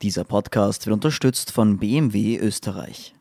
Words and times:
Dieser 0.00 0.22
Podcast 0.22 0.86
wird 0.86 0.94
unterstützt 0.94 1.50
von 1.50 1.78
BMW 1.78 2.38
Österreich. 2.38 3.14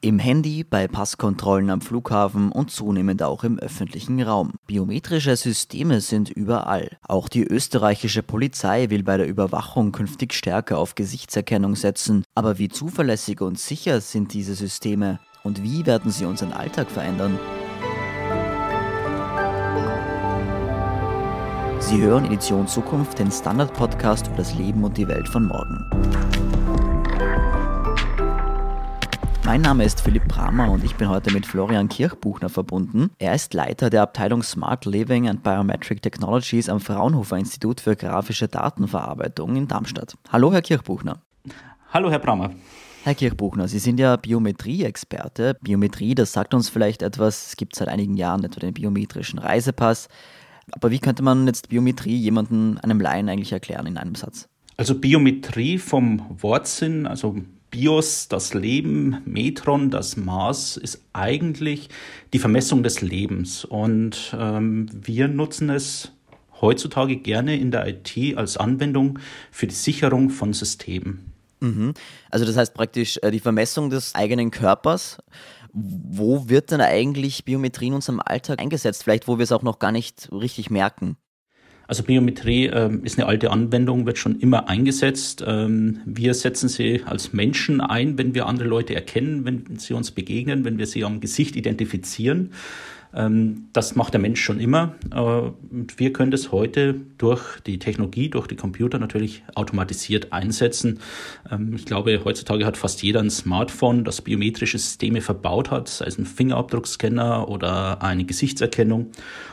Im 0.00 0.18
Handy, 0.18 0.64
bei 0.64 0.88
Passkontrollen 0.88 1.68
am 1.68 1.82
Flughafen 1.82 2.50
und 2.50 2.70
zunehmend 2.70 3.22
auch 3.22 3.44
im 3.44 3.58
öffentlichen 3.58 4.22
Raum. 4.22 4.54
Biometrische 4.66 5.36
Systeme 5.36 6.00
sind 6.00 6.30
überall. 6.30 6.96
Auch 7.02 7.28
die 7.28 7.44
österreichische 7.44 8.22
Polizei 8.22 8.88
will 8.88 9.02
bei 9.02 9.18
der 9.18 9.28
Überwachung 9.28 9.92
künftig 9.92 10.32
stärker 10.32 10.78
auf 10.78 10.94
Gesichtserkennung 10.94 11.76
setzen. 11.76 12.24
Aber 12.34 12.58
wie 12.58 12.70
zuverlässig 12.70 13.42
und 13.42 13.58
sicher 13.58 14.00
sind 14.00 14.32
diese 14.32 14.54
Systeme? 14.54 15.20
Und 15.42 15.62
wie 15.62 15.84
werden 15.84 16.10
sie 16.10 16.24
unseren 16.24 16.52
Alltag 16.52 16.90
verändern? 16.90 17.38
Sie 21.88 22.02
hören 22.02 22.26
Edition 22.26 22.68
Zukunft, 22.68 23.18
den 23.18 23.30
Standard-Podcast 23.30 24.26
über 24.26 24.36
das 24.36 24.54
Leben 24.56 24.84
und 24.84 24.98
die 24.98 25.08
Welt 25.08 25.26
von 25.26 25.46
morgen. 25.46 25.86
Mein 29.46 29.62
Name 29.62 29.84
ist 29.84 30.02
Philipp 30.02 30.28
Bramer 30.28 30.70
und 30.70 30.84
ich 30.84 30.96
bin 30.96 31.08
heute 31.08 31.32
mit 31.32 31.46
Florian 31.46 31.88
Kirchbuchner 31.88 32.50
verbunden. 32.50 33.08
Er 33.18 33.34
ist 33.34 33.54
Leiter 33.54 33.88
der 33.88 34.02
Abteilung 34.02 34.42
Smart 34.42 34.84
Living 34.84 35.30
and 35.30 35.42
Biometric 35.42 36.02
Technologies 36.02 36.68
am 36.68 36.80
Fraunhofer 36.80 37.38
Institut 37.38 37.80
für 37.80 37.96
grafische 37.96 38.48
Datenverarbeitung 38.48 39.56
in 39.56 39.66
Darmstadt. 39.66 40.14
Hallo, 40.30 40.52
Herr 40.52 40.60
Kirchbuchner. 40.60 41.22
Hallo, 41.90 42.10
Herr 42.10 42.18
Bramer. 42.18 42.50
Herr 43.04 43.14
Kirchbuchner, 43.14 43.66
Sie 43.66 43.78
sind 43.78 43.98
ja 43.98 44.16
Biometrie-Experte. 44.16 45.56
Biometrie, 45.62 46.14
das 46.14 46.34
sagt 46.34 46.52
uns 46.52 46.68
vielleicht 46.68 47.00
etwas. 47.00 47.46
Es 47.46 47.56
gibt 47.56 47.74
seit 47.74 47.88
einigen 47.88 48.18
Jahren 48.18 48.44
etwa 48.44 48.60
den 48.60 48.74
biometrischen 48.74 49.38
Reisepass. 49.38 50.08
Aber 50.72 50.90
wie 50.90 50.98
könnte 50.98 51.22
man 51.22 51.46
jetzt 51.46 51.68
Biometrie 51.68 52.16
jemandem, 52.16 52.78
einem 52.82 53.00
Laien 53.00 53.28
eigentlich 53.28 53.52
erklären 53.52 53.86
in 53.86 53.96
einem 53.96 54.14
Satz? 54.14 54.48
Also 54.76 54.94
Biometrie 54.94 55.78
vom 55.78 56.22
Wortsinn, 56.40 57.06
also 57.06 57.36
Bios, 57.70 58.28
das 58.28 58.54
Leben, 58.54 59.18
Metron, 59.24 59.90
das 59.90 60.16
Maß, 60.16 60.76
ist 60.78 61.02
eigentlich 61.12 61.88
die 62.32 62.38
Vermessung 62.38 62.82
des 62.82 63.02
Lebens. 63.02 63.64
Und 63.64 64.34
ähm, 64.38 64.86
wir 64.92 65.28
nutzen 65.28 65.68
es 65.70 66.12
heutzutage 66.60 67.16
gerne 67.16 67.56
in 67.56 67.70
der 67.70 67.86
IT 67.86 68.36
als 68.36 68.56
Anwendung 68.56 69.18
für 69.50 69.66
die 69.66 69.74
Sicherung 69.74 70.30
von 70.30 70.52
Systemen. 70.52 71.32
Mhm. 71.60 71.94
Also 72.30 72.44
das 72.44 72.56
heißt 72.56 72.74
praktisch 72.74 73.18
äh, 73.22 73.30
die 73.30 73.40
Vermessung 73.40 73.90
des 73.90 74.14
eigenen 74.14 74.50
Körpers. 74.50 75.18
Wo 75.80 76.48
wird 76.48 76.70
denn 76.70 76.80
eigentlich 76.80 77.44
Biometrie 77.44 77.88
in 77.88 77.94
unserem 77.94 78.20
Alltag 78.20 78.60
eingesetzt? 78.60 79.04
Vielleicht, 79.04 79.28
wo 79.28 79.38
wir 79.38 79.44
es 79.44 79.52
auch 79.52 79.62
noch 79.62 79.78
gar 79.78 79.92
nicht 79.92 80.28
richtig 80.32 80.70
merken. 80.70 81.16
Also 81.86 82.02
Biometrie 82.02 82.66
ähm, 82.66 83.02
ist 83.04 83.18
eine 83.18 83.26
alte 83.26 83.50
Anwendung, 83.50 84.04
wird 84.04 84.18
schon 84.18 84.38
immer 84.40 84.68
eingesetzt. 84.68 85.42
Ähm, 85.46 86.00
wir 86.04 86.34
setzen 86.34 86.68
sie 86.68 87.02
als 87.06 87.32
Menschen 87.32 87.80
ein, 87.80 88.18
wenn 88.18 88.34
wir 88.34 88.46
andere 88.46 88.68
Leute 88.68 88.94
erkennen, 88.94 89.46
wenn 89.46 89.78
sie 89.78 89.94
uns 89.94 90.10
begegnen, 90.10 90.66
wenn 90.66 90.76
wir 90.76 90.86
sie 90.86 91.04
am 91.04 91.20
Gesicht 91.20 91.56
identifizieren. 91.56 92.52
Ähm, 93.14 93.68
das 93.72 93.96
macht 93.96 94.14
der 94.14 94.20
Mensch 94.20 94.40
schon 94.40 94.60
immer. 94.60 94.94
Äh, 95.12 95.18
und 95.20 95.98
wir 95.98 96.12
können 96.12 96.30
das 96.30 96.52
heute 96.52 96.94
durch 97.18 97.60
die 97.60 97.78
Technologie, 97.78 98.28
durch 98.28 98.46
die 98.46 98.56
Computer 98.56 98.98
natürlich 98.98 99.42
automatisiert 99.54 100.32
einsetzen. 100.32 101.00
Ähm, 101.50 101.74
ich 101.74 101.84
glaube, 101.84 102.22
heutzutage 102.24 102.66
hat 102.66 102.76
fast 102.76 103.02
jeder 103.02 103.20
ein 103.20 103.30
Smartphone, 103.30 104.04
das 104.04 104.20
biometrische 104.22 104.78
Systeme 104.78 105.20
verbaut 105.20 105.70
hat, 105.70 105.88
sei 105.88 106.06
es 106.06 106.18
ein 106.18 106.26
Fingerabdruckscanner 106.26 107.48
oder 107.48 108.02
eine 108.02 108.24
Gesichtserkennung. 108.24 109.10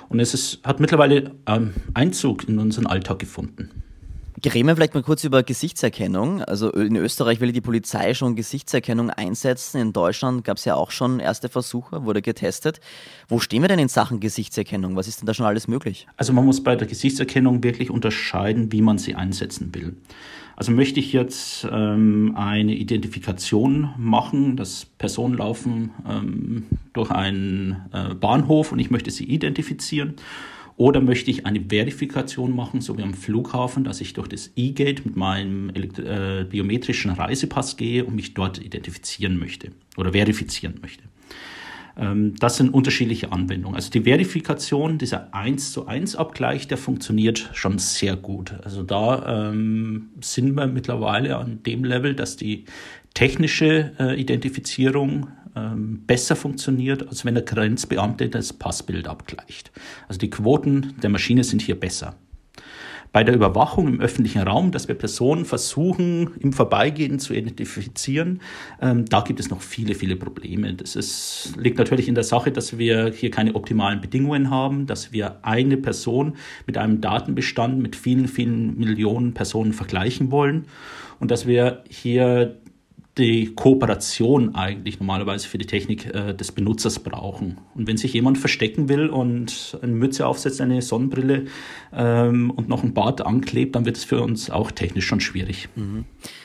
Und 0.10 0.20
es 0.20 0.34
ist, 0.34 0.60
hat 0.64 0.80
mittlerweile 0.80 1.32
Einzug 1.94 2.48
in 2.48 2.60
unseren 2.60 2.86
Alltag 2.86 3.20
gefunden. 3.20 3.84
Reden 4.44 4.68
wir 4.68 4.76
vielleicht 4.76 4.94
mal 4.94 5.04
kurz 5.04 5.24
über 5.24 5.44
Gesichtserkennung. 5.44 6.42
Also 6.44 6.70
in 6.72 6.98
Österreich 6.98 7.40
will 7.40 7.54
die 7.54 7.62
Polizei 7.62 8.14
schon 8.14 8.36
Gesichtserkennung 8.36 9.10
einsetzen. 9.10 9.80
In 9.80 9.94
Deutschland 9.94 10.44
gab 10.44 10.58
es 10.58 10.66
ja 10.66 10.76
auch 10.76 10.92
schon 10.92 11.20
erste 11.20 11.48
Versuche, 11.48 12.04
wurde 12.04 12.22
getestet. 12.22 12.82
Wo 13.30 13.40
stehen 13.40 13.62
wir 13.62 13.70
denn 13.70 13.80
in 13.80 13.88
Sachen 13.88 14.20
Gesichtserkennung? 14.20 14.96
Was 14.98 15.08
ist 15.08 15.22
denn 15.22 15.26
da 15.26 15.34
schon 15.34 15.46
alles 15.46 15.68
möglich? 15.68 16.08
Also 16.18 16.34
man 16.34 16.46
muss 16.46 16.62
bei 16.62 16.76
der 16.76 16.88
Gesichtserkennung 16.88 17.64
wirklich 17.64 17.90
unterscheiden, 17.90 18.72
wie 18.74 18.82
man 18.82 18.98
sie 18.98 19.16
einsetzen 19.16 19.74
will. 19.74 19.96
Also 20.58 20.72
möchte 20.72 21.00
ich 21.00 21.12
jetzt 21.14 21.68
ähm, 21.70 22.34
eine 22.36 22.76
Identifikation 22.76 23.94
machen, 23.98 24.58
dass 24.58 24.86
Personen 24.86 25.38
laufen 25.38 25.92
ähm, 26.10 26.66
durch 26.94 27.12
einen 27.12 27.86
äh, 27.92 28.14
Bahnhof 28.14 28.72
und 28.72 28.80
ich 28.80 28.90
möchte 28.90 29.12
sie 29.12 29.26
identifizieren 29.26 30.16
oder 30.78 31.00
möchte 31.00 31.32
ich 31.32 31.46
eine 31.46 31.62
Verifikation 31.62 32.56
machen, 32.56 32.82
so 32.82 32.98
wie 32.98 33.04
am 33.04 33.14
Flughafen, 33.14 33.84
dass 33.84 34.02
ich 34.02 34.14
durch 34.14 34.28
das 34.28 34.52
E-Gate 34.56 35.06
mit 35.06 35.16
meinem 35.16 35.70
äh, 35.70 36.44
biometrischen 36.44 37.12
Reisepass 37.12 37.78
gehe 37.78 38.04
und 38.04 38.16
mich 38.16 38.34
dort 38.34 38.62
identifizieren 38.62 39.38
möchte 39.38 39.72
oder 39.96 40.12
verifizieren 40.12 40.76
möchte. 40.82 41.04
Ähm, 41.98 42.36
das 42.40 42.58
sind 42.58 42.74
unterschiedliche 42.74 43.32
Anwendungen. 43.32 43.76
Also 43.76 43.90
die 43.90 44.02
Verifikation, 44.02 44.98
dieser 44.98 45.34
1 45.34 45.72
zu 45.72 45.88
1 45.88 46.16
Abgleich, 46.16 46.68
der 46.68 46.78
funktioniert 46.78 47.50
schon 47.54 47.80
sehr 47.80 48.16
gut. 48.16 48.54
Also 48.64 48.84
da 48.84 49.52
ähm, 49.52 50.10
sind 50.22 50.56
wir 50.56 50.68
mittlerweile 50.68 51.38
an 51.38 51.64
dem 51.64 51.84
Level, 51.84 52.16
dass 52.16 52.36
die 52.36 52.66
technische 53.14 53.94
äh, 53.98 54.20
Identifizierung 54.20 55.28
ähm, 55.56 56.04
besser 56.06 56.36
funktioniert, 56.36 57.08
als 57.08 57.26
wenn 57.26 57.36
der 57.36 57.44
Grenzbeamte 57.44 58.30
das 58.30 58.54
Passbild 58.54 59.08
abgleicht. 59.08 59.72
Also 60.08 60.20
die 60.20 60.30
Quoten 60.30 60.96
der 61.02 61.10
Maschine 61.10 61.44
sind 61.44 61.62
hier 61.62 61.80
besser. 61.80 62.16
Bei 63.16 63.24
der 63.24 63.34
Überwachung 63.34 63.88
im 63.88 64.02
öffentlichen 64.02 64.42
Raum, 64.42 64.74
dass 64.74 64.90
wir 64.90 64.96
Personen 64.96 65.46
versuchen, 65.46 66.32
im 66.42 66.52
Vorbeigehen 66.52 67.18
zu 67.18 67.34
identifizieren, 67.34 68.42
ähm, 68.82 69.06
da 69.06 69.22
gibt 69.22 69.40
es 69.40 69.50
noch 69.50 69.62
viele, 69.62 69.96
viele 69.96 70.18
Probleme. 70.18 70.74
Das 70.74 70.98
ist, 70.98 71.54
liegt 71.58 71.78
natürlich 71.78 72.10
in 72.10 72.16
der 72.16 72.26
Sache, 72.26 72.52
dass 72.52 72.78
wir 72.78 73.14
hier 73.14 73.32
keine 73.32 73.56
optimalen 73.56 74.02
Bedingungen 74.02 74.50
haben, 74.50 74.86
dass 74.86 75.14
wir 75.14 75.38
eine 75.44 75.78
Person 75.78 76.36
mit 76.68 76.78
einem 76.78 77.00
Datenbestand 77.00 77.82
mit 77.82 77.96
vielen, 77.96 78.28
vielen 78.28 78.78
Millionen 78.78 79.34
Personen 79.34 79.72
vergleichen 79.72 80.30
wollen 80.30 80.66
und 81.22 81.32
dass 81.32 81.48
wir 81.48 81.84
hier 81.88 82.58
die 83.18 83.56
Kooperation 83.56 84.56
eigentlich 84.56 85.00
normalerweise 85.00 85.48
für 85.48 85.58
die 85.58 85.66
Technik 85.66 86.14
äh, 86.14 86.34
des 86.34 86.52
Benutzers 86.52 87.00
brauchen. 87.00 87.60
Und 87.74 87.88
wenn 87.88 87.96
sich 87.96 88.14
jemand 88.14 88.38
verstecken 88.38 88.90
will 88.90 89.08
und 89.08 89.78
eine 89.82 89.94
Mütze 89.94 90.28
aufsetzt, 90.28 90.60
eine 90.60 90.82
Sonnenbrille 90.82 91.46
ähm, 91.94 92.52
und 92.52 92.68
noch 92.68 92.84
ein 92.84 92.94
Bart 92.94 93.26
anklebt, 93.26 93.76
dann 93.76 93.86
wird 93.86 93.96
es 93.96 94.04
für 94.04 94.22
uns 94.22 94.50
auch 94.50 94.72
technisch 94.72 95.06
schon 95.06 95.22
schwierig. 95.22 95.70
Mhm. 95.76 96.04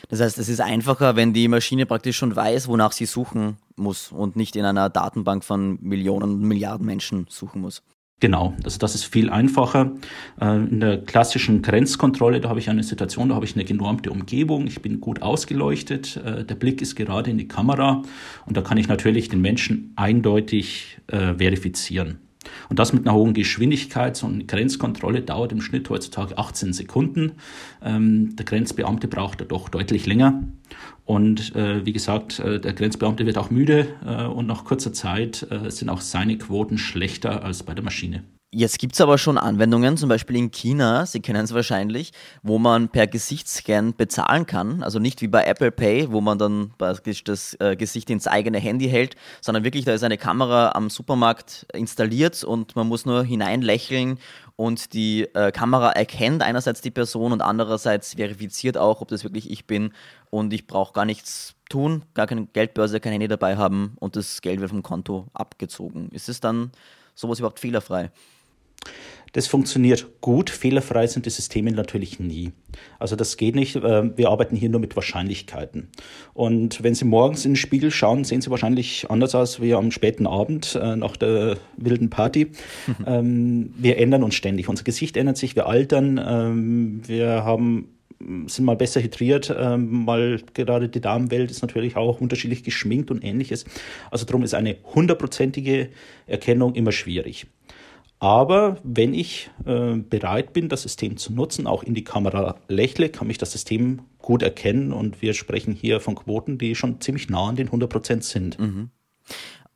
Das 0.09 0.21
heißt, 0.21 0.39
es 0.39 0.49
ist 0.49 0.61
einfacher, 0.61 1.17
wenn 1.17 1.33
die 1.33 1.49
Maschine 1.49 1.87
praktisch 1.87 2.17
schon 2.17 2.35
weiß, 2.35 2.69
wonach 2.69 2.93
sie 2.93 3.07
suchen 3.07 3.57
muss 3.75 4.13
und 4.13 4.37
nicht 4.37 4.55
in 4.55 4.65
einer 4.65 4.91
Datenbank 4.91 5.45
von 5.45 5.79
Millionen, 5.81 6.41
Milliarden 6.41 6.87
Menschen 6.87 7.27
suchen 7.29 7.63
muss. 7.63 7.83
Genau, 8.21 8.55
also 8.65 8.79
das 8.79 8.95
ist 8.95 9.05
viel 9.05 9.31
einfacher. 9.31 9.93
Äh, 10.41 10.57
in 10.57 10.81
der 10.81 10.99
klassischen 10.99 11.63
Grenzkontrolle, 11.63 12.41
da 12.41 12.51
habe 12.51 12.61
ich 12.61 12.69
eine 12.69 12.83
Situation, 12.83 13.31
da 13.31 13.35
habe 13.35 13.47
ich 13.47 13.57
eine 13.57 13.65
genormte 13.65 14.11
Umgebung, 14.11 14.67
ich 14.67 14.83
bin 14.83 15.01
gut 15.01 15.23
ausgeleuchtet, 15.23 16.19
äh, 16.19 16.45
der 16.45 16.55
Blick 16.55 16.83
ist 16.83 16.97
gerade 16.97 17.31
in 17.31 17.39
die 17.39 17.49
Kamera 17.49 18.03
und 18.45 18.57
da 18.57 18.61
kann 18.61 18.77
ich 18.77 18.89
natürlich 18.89 19.31
den 19.31 19.41
Menschen 19.41 19.95
eindeutig 19.97 20.99
äh, 21.07 21.35
verifizieren. 21.35 22.19
Und 22.69 22.79
das 22.79 22.93
mit 22.93 23.07
einer 23.07 23.15
hohen 23.15 23.35
Geschwindigkeit. 23.35 24.17
So 24.17 24.27
eine 24.27 24.45
Grenzkontrolle 24.45 25.23
dauert 25.23 25.53
im 25.53 25.61
Schnitt 25.61 25.89
heutzutage 25.91 26.39
18 26.39 26.73
Sekunden. 26.73 27.33
Ähm, 27.83 28.35
der 28.37 28.45
Grenzbeamte 28.45 29.09
braucht 29.09 29.41
da 29.41 29.45
doch 29.45 29.69
deutlich 29.69 30.07
länger. 30.07 30.43
Und 31.11 31.57
äh, 31.57 31.85
wie 31.85 31.93
gesagt, 31.93 32.39
äh, 32.39 32.61
der 32.61 32.73
Grenzbeamte 32.73 33.27
wird 33.27 33.37
auch 33.37 33.51
müde 33.51 33.89
äh, 34.07 34.27
und 34.27 34.47
nach 34.47 34.63
kurzer 34.63 34.93
Zeit 34.93 35.45
äh, 35.51 35.69
sind 35.69 35.89
auch 35.89 36.03
seine 36.03 36.39
Quoten 36.39 36.79
schlechter 36.79 37.43
als 37.43 37.65
bei 37.65 37.75
der 37.75 37.83
Maschine. 37.83 38.23
Jetzt 38.53 38.81
gibt 38.81 38.95
es 38.95 39.01
aber 39.01 39.17
schon 39.17 39.39
Anwendungen, 39.39 39.97
zum 39.97 40.09
Beispiel 40.09 40.35
in 40.35 40.51
China, 40.51 41.07
Sie 41.07 41.21
kennen 41.21 41.45
es 41.45 41.55
wahrscheinlich, 41.55 42.11
wo 42.43 42.59
man 42.59 42.89
per 42.89 43.07
Gesichtsscan 43.07 43.95
bezahlen 43.95 44.45
kann. 44.45 44.83
Also 44.83 44.99
nicht 44.99 45.23
wie 45.23 45.29
bei 45.29 45.45
Apple 45.45 45.71
Pay, 45.71 46.11
wo 46.11 46.21
man 46.21 46.37
dann 46.37 46.73
praktisch 46.77 47.23
das 47.23 47.57
äh, 47.61 47.77
Gesicht 47.77 48.11
ins 48.11 48.27
eigene 48.27 48.59
Handy 48.59 48.89
hält, 48.89 49.15
sondern 49.41 49.63
wirklich, 49.63 49.85
da 49.85 49.93
ist 49.93 50.03
eine 50.03 50.19
Kamera 50.19 50.73
am 50.73 50.91
Supermarkt 50.91 51.65
installiert 51.73 52.43
und 52.43 52.75
man 52.75 52.89
muss 52.89 53.07
nur 53.07 53.23
hineinlächeln 53.23 54.19
und 54.57 54.95
die 54.95 55.33
äh, 55.33 55.53
Kamera 55.53 55.93
erkennt 55.93 56.43
einerseits 56.43 56.81
die 56.81 56.91
Person 56.91 57.31
und 57.31 57.43
andererseits 57.43 58.15
verifiziert 58.15 58.77
auch, 58.77 59.01
ob 59.01 59.07
das 59.07 59.23
wirklich 59.23 59.49
ich 59.49 59.69
bin 59.69 59.93
und 60.31 60.53
ich 60.53 60.67
brauche 60.67 60.93
gar 60.93 61.05
nichts 61.05 61.55
tun, 61.69 62.05
gar 62.15 62.27
keine 62.27 62.47
Geldbörse, 62.47 62.99
kein 62.99 63.13
Handy 63.13 63.29
dabei 63.29 63.57
haben 63.57 63.95
und 64.01 64.17
das 64.17 64.43
Geld 64.43 64.59
wird 64.59 64.71
vom 64.71 64.83
Konto 64.83 65.29
abgezogen. 65.35 66.09
Ist 66.11 66.29
es 66.29 66.41
dann 66.41 66.73
sowas 67.15 67.39
überhaupt 67.39 67.61
fehlerfrei? 67.61 68.11
Das 69.33 69.47
funktioniert 69.47 70.21
gut. 70.21 70.51
Fehlerfrei 70.51 71.07
sind 71.07 71.25
die 71.25 71.31
Systeme 71.31 71.71
natürlich 71.71 72.19
nie. 72.19 72.51
Also 72.99 73.15
das 73.15 73.37
geht 73.37 73.55
nicht. 73.55 73.77
Äh, 73.77 74.17
wir 74.17 74.29
arbeiten 74.29 74.57
hier 74.57 74.69
nur 74.69 74.81
mit 74.81 74.97
Wahrscheinlichkeiten. 74.97 75.89
Und 76.35 76.83
wenn 76.83 76.95
Sie 76.95 77.05
morgens 77.05 77.45
in 77.45 77.53
den 77.53 77.57
Spiegel 77.57 77.91
schauen, 77.91 78.25
sehen 78.25 78.41
Sie 78.41 78.51
wahrscheinlich 78.51 79.09
anders 79.09 79.35
aus 79.35 79.61
wie 79.61 79.75
am 79.75 79.93
späten 79.93 80.27
Abend 80.27 80.77
äh, 80.81 80.97
nach 80.97 81.17
der 81.17 81.59
wilden 81.77 82.11
Party. 82.11 82.51
Ähm, 83.07 83.73
wir 83.77 83.99
ändern 83.99 84.23
uns 84.23 84.35
ständig. 84.35 84.69
Unser 84.69 84.85
Gesicht 84.85 85.17
ändert 85.17 85.37
sich, 85.37 85.57
wir 85.57 85.67
altern. 85.67 86.21
Ähm, 86.23 87.03
wir 87.07 87.45
haben 87.45 87.89
sind 88.47 88.65
mal 88.67 88.77
besser 88.77 89.01
hydriert, 89.03 89.55
ähm, 89.57 90.07
weil 90.07 90.43
gerade 90.53 90.89
die 90.89 91.01
Damenwelt 91.01 91.51
ist 91.51 91.63
natürlich 91.63 91.97
auch 91.97 92.21
unterschiedlich 92.21 92.63
geschminkt 92.63 93.11
und 93.11 93.25
ähnliches. 93.25 93.65
Also 94.11 94.27
darum 94.27 94.43
ist 94.43 94.55
eine 94.55 94.77
hundertprozentige 94.95 95.89
Erkennung 96.27 96.75
immer 96.75 96.93
schwierig. 96.93 97.47
Aber 98.21 98.77
wenn 98.85 99.15
ich 99.15 99.51
äh, 99.65 99.95
bereit 99.97 100.53
bin, 100.53 100.69
das 100.69 100.83
System 100.83 101.17
zu 101.17 101.33
nutzen, 101.33 101.67
auch 101.67 101.83
in 101.83 101.95
die 101.95 102.05
Kamera 102.05 102.57
lächle, 102.69 103.09
kann 103.09 103.27
mich 103.27 103.39
das 103.39 103.51
System 103.51 104.03
gut 104.19 104.43
erkennen 104.43 104.93
und 104.93 105.23
wir 105.23 105.33
sprechen 105.33 105.73
hier 105.73 106.01
von 106.01 106.15
Quoten, 106.15 106.59
die 106.59 106.75
schon 106.75 107.01
ziemlich 107.01 107.31
nah 107.31 107.49
an 107.49 107.57
den 107.57 107.69
100 107.69 107.91
Prozent 107.91 108.25
sind. 108.25 108.59
Mhm. 108.59 108.91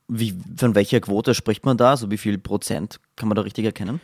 Wie, 0.08 0.34
von 0.56 0.74
welcher 0.74 1.00
Quote 1.00 1.34
spricht 1.34 1.64
man 1.64 1.78
da? 1.78 1.90
Also 1.90 2.10
wie 2.10 2.18
viel 2.18 2.36
Prozent 2.36 3.00
kann 3.16 3.30
man 3.30 3.36
da 3.36 3.42
richtig 3.42 3.64
erkennen? 3.64 4.02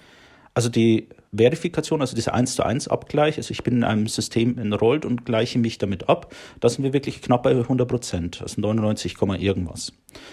Also 0.54 0.70
die 0.70 1.10
Verifikation, 1.36 2.00
also 2.00 2.16
dieser 2.16 2.32
1 2.32 2.54
zu 2.54 2.64
1 2.64 2.88
Abgleich, 2.88 3.36
also 3.36 3.52
ich 3.52 3.62
bin 3.62 3.76
in 3.76 3.84
einem 3.84 4.06
System 4.06 4.58
enrollt 4.58 5.04
und 5.04 5.26
gleiche 5.26 5.58
mich 5.58 5.76
damit 5.76 6.08
ab, 6.08 6.34
da 6.60 6.68
sind 6.70 6.82
wir 6.82 6.94
wirklich 6.94 7.20
knapp 7.20 7.42
bei 7.42 7.50
100 7.50 7.86
Prozent, 7.86 8.42
also 8.42 8.60
99, 8.60 9.16
irgendwas. 9.38 9.92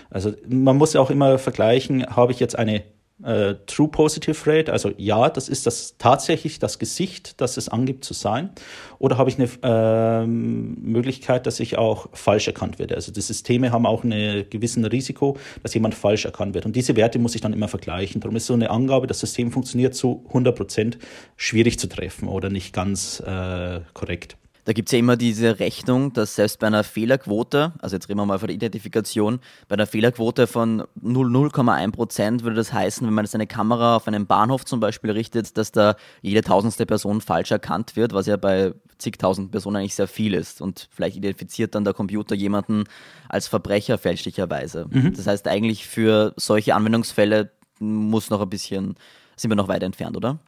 Also 0.09 0.31
man 0.47 0.77
muss 0.77 0.93
ja 0.93 1.01
auch 1.01 1.11
immer 1.11 1.37
vergleichen, 1.37 2.05
habe 2.07 2.31
ich 2.31 2.39
jetzt 2.39 2.57
eine 2.57 2.83
äh, 3.23 3.55
True 3.65 3.87
Positive 3.87 4.37
Rate, 4.45 4.71
also 4.71 4.91
ja, 4.97 5.29
das 5.29 5.49
ist 5.49 5.65
das 5.65 5.95
tatsächlich 5.97 6.59
das 6.59 6.79
Gesicht, 6.79 7.41
das 7.41 7.57
es 7.57 7.69
angibt 7.69 8.03
zu 8.03 8.13
sein, 8.13 8.51
oder 8.99 9.17
habe 9.17 9.29
ich 9.29 9.37
eine 9.37 9.49
ähm, 9.63 10.77
Möglichkeit, 10.81 11.47
dass 11.47 11.59
ich 11.59 11.77
auch 11.77 12.09
falsch 12.13 12.47
erkannt 12.47 12.79
werde. 12.79 12.95
Also 12.95 13.11
die 13.11 13.21
Systeme 13.21 13.71
haben 13.71 13.85
auch 13.85 14.03
ein 14.03 14.45
gewissen 14.49 14.85
Risiko, 14.85 15.37
dass 15.63 15.73
jemand 15.73 15.95
falsch 15.95 16.25
erkannt 16.25 16.53
wird. 16.53 16.65
Und 16.65 16.75
diese 16.75 16.95
Werte 16.95 17.19
muss 17.19 17.35
ich 17.35 17.41
dann 17.41 17.53
immer 17.53 17.67
vergleichen. 17.67 18.21
Darum 18.21 18.35
ist 18.35 18.45
so 18.45 18.53
eine 18.53 18.69
Angabe, 18.69 19.07
das 19.07 19.19
System 19.19 19.51
funktioniert 19.51 19.95
zu 19.95 20.23
100 20.27 20.55
Prozent 20.55 20.97
schwierig 21.35 21.79
zu 21.79 21.87
treffen 21.87 22.27
oder 22.27 22.49
nicht 22.49 22.73
ganz 22.73 23.19
äh, 23.19 23.81
korrekt. 23.93 24.37
Da 24.67 24.73
gibt 24.73 24.89
es 24.89 24.91
ja 24.91 24.99
immer 24.99 25.15
diese 25.15 25.61
Rechnung, 25.61 26.11
dass 26.11 26.35
selbst 26.35 26.59
bei 26.59 26.67
einer 26.67 26.83
Fehlerquote, 26.83 27.71
also 27.79 27.95
jetzt 27.95 28.09
reden 28.09 28.19
wir 28.19 28.25
mal 28.25 28.37
von 28.37 28.47
der 28.47 28.55
Identifikation, 28.55 29.39
bei 29.69 29.75
einer 29.75 29.87
Fehlerquote 29.87 30.45
von 30.45 30.83
0,1 31.01 31.91
Prozent 31.93 32.43
würde 32.43 32.57
das 32.57 32.73
heißen, 32.73 33.07
wenn 33.07 33.13
man 33.13 33.25
seine 33.25 33.47
Kamera 33.47 33.95
auf 33.95 34.09
einen 34.09 34.27
Bahnhof 34.27 34.65
zum 34.65 34.81
Beispiel 34.81 35.11
richtet, 35.11 35.57
dass 35.57 35.71
da 35.71 35.95
jede 36.21 36.41
tausendste 36.41 36.85
Person 36.85 37.21
falsch 37.21 37.51
erkannt 37.51 37.95
wird, 37.95 38.11
was 38.11 38.25
ja 38.25 38.35
bei 38.35 38.73
zigtausend 38.97 39.51
Personen 39.51 39.77
eigentlich 39.77 39.95
sehr 39.95 40.09
viel 40.09 40.33
ist. 40.33 40.59
Und 40.59 40.89
vielleicht 40.91 41.15
identifiziert 41.15 41.73
dann 41.73 41.85
der 41.85 41.93
Computer 41.93 42.35
jemanden 42.35 42.83
als 43.29 43.47
Verbrecher 43.47 43.97
fälschlicherweise. 43.97 44.87
Mhm. 44.89 45.13
Das 45.13 45.27
heißt, 45.27 45.47
eigentlich 45.47 45.87
für 45.87 46.33
solche 46.35 46.75
Anwendungsfälle 46.75 47.51
muss 47.79 48.29
noch 48.29 48.41
ein 48.41 48.49
bisschen, 48.49 48.95
sind 49.37 49.51
wir 49.51 49.55
noch 49.55 49.67
weit 49.67 49.83
entfernt, 49.83 50.17
oder? 50.17 50.39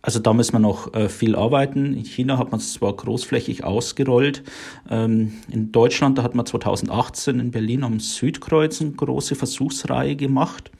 Also 0.00 0.18
da 0.20 0.32
müssen 0.32 0.54
wir 0.54 0.58
noch 0.58 0.94
äh, 0.94 1.08
viel 1.08 1.36
arbeiten. 1.36 1.94
In 1.94 2.04
China 2.04 2.38
hat 2.38 2.50
man 2.50 2.60
es 2.60 2.72
zwar 2.72 2.94
großflächig 2.94 3.62
ausgerollt. 3.62 4.42
Ähm, 4.88 5.34
in 5.50 5.70
Deutschland, 5.70 6.18
da 6.18 6.22
hat 6.22 6.34
man 6.34 6.46
2018 6.46 7.40
in 7.40 7.50
Berlin 7.50 7.84
am 7.84 8.00
Südkreuz 8.00 8.80
eine 8.80 8.92
große 8.92 9.34
Versuchsreihe 9.34 10.16
gemacht. 10.16 10.70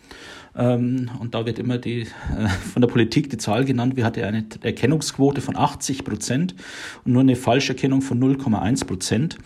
Ähm, 0.59 1.09
und 1.21 1.35
da 1.35 1.47
wird 1.47 1.59
immer 1.61 1.79
die, 1.79 2.01
äh, 2.01 2.49
von 2.73 2.83
der 2.83 2.89
Politik 2.89 3.31
die 3.31 3.39
Zahl 3.39 3.65
genannt. 3.65 3.97
Wir 3.97 4.05
hatten 4.05 4.25
eine 4.25 4.45
Erkennungsquote 4.63 5.41
von 5.41 5.57
80 5.57 6.05
Prozent 6.05 6.57
und 7.05 7.13
nur 7.13 7.23
eine 7.23 7.37
Falscherkennung 7.37 8.03
von 8.03 8.19
0,1 8.19 8.85
Prozent. 8.85 9.39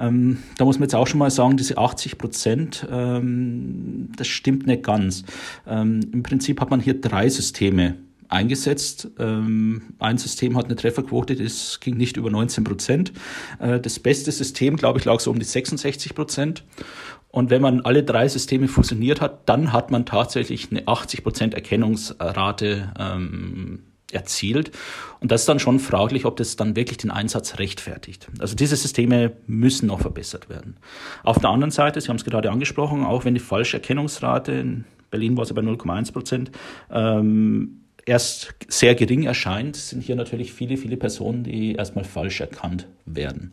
Ähm, 0.00 0.38
da 0.56 0.64
muss 0.64 0.78
man 0.78 0.88
jetzt 0.88 0.96
auch 0.96 1.06
schon 1.06 1.18
mal 1.18 1.30
sagen, 1.30 1.56
diese 1.56 1.78
80 1.78 2.18
Prozent, 2.18 2.86
ähm, 2.90 4.08
das 4.16 4.26
stimmt 4.26 4.66
nicht 4.66 4.82
ganz. 4.82 5.24
Im 5.66 6.22
Prinzip 6.22 6.60
hat 6.60 6.70
man 6.70 6.80
hier 6.80 7.00
drei 7.00 7.28
Systeme 7.28 7.96
eingesetzt. 8.28 9.08
Ein 9.18 10.18
System 10.18 10.56
hat 10.56 10.66
eine 10.66 10.76
Trefferquote, 10.76 11.36
das 11.36 11.80
ging 11.80 11.96
nicht 11.96 12.16
über 12.16 12.30
19 12.30 12.64
Prozent. 12.64 13.12
Äh, 13.58 13.80
das 13.80 13.98
beste 13.98 14.32
System, 14.32 14.76
glaube 14.76 14.98
ich, 14.98 15.04
lag 15.04 15.20
so 15.20 15.30
um 15.30 15.38
die 15.38 15.44
66 15.44 16.14
Prozent. 16.14 16.64
Und 17.30 17.50
wenn 17.50 17.62
man 17.62 17.82
alle 17.82 18.02
drei 18.02 18.26
Systeme 18.26 18.68
fusioniert 18.68 19.20
hat, 19.20 19.48
dann 19.48 19.72
hat 19.72 19.90
man 19.90 20.06
tatsächlich 20.06 20.70
eine 20.70 20.88
80 20.88 21.22
Prozent 21.22 21.54
Erkennungsrate 21.54 22.92
ähm, 22.98 23.82
erzielt. 24.10 24.70
Und 25.20 25.30
das 25.30 25.42
ist 25.42 25.48
dann 25.48 25.58
schon 25.58 25.78
fraglich, 25.78 26.24
ob 26.24 26.36
das 26.36 26.56
dann 26.56 26.74
wirklich 26.74 26.98
den 26.98 27.10
Einsatz 27.10 27.58
rechtfertigt. 27.58 28.28
Also 28.38 28.56
diese 28.56 28.76
Systeme 28.76 29.32
müssen 29.46 29.86
noch 29.86 30.00
verbessert 30.00 30.48
werden. 30.48 30.76
Auf 31.22 31.38
der 31.38 31.50
anderen 31.50 31.70
Seite, 31.70 32.00
Sie 32.00 32.08
haben 32.08 32.16
es 32.16 32.24
gerade 32.24 32.50
angesprochen, 32.50 33.04
auch 33.04 33.24
wenn 33.24 33.34
die 33.34 33.40
Falscherkennungsrate 33.40 34.52
in 34.52 34.84
Berlin 35.10 35.36
war 35.36 35.44
sie 35.44 35.54
bei 35.54 35.62
0,1 35.62 36.12
Prozent, 36.12 36.50
ähm, 36.90 37.80
erst 38.04 38.54
sehr 38.68 38.94
gering 38.94 39.24
erscheint, 39.24 39.76
sind 39.76 40.02
hier 40.02 40.16
natürlich 40.16 40.52
viele, 40.52 40.76
viele 40.76 40.96
Personen, 40.96 41.44
die 41.44 41.74
erstmal 41.74 42.04
falsch 42.04 42.40
erkannt 42.40 42.86
werden. 43.04 43.52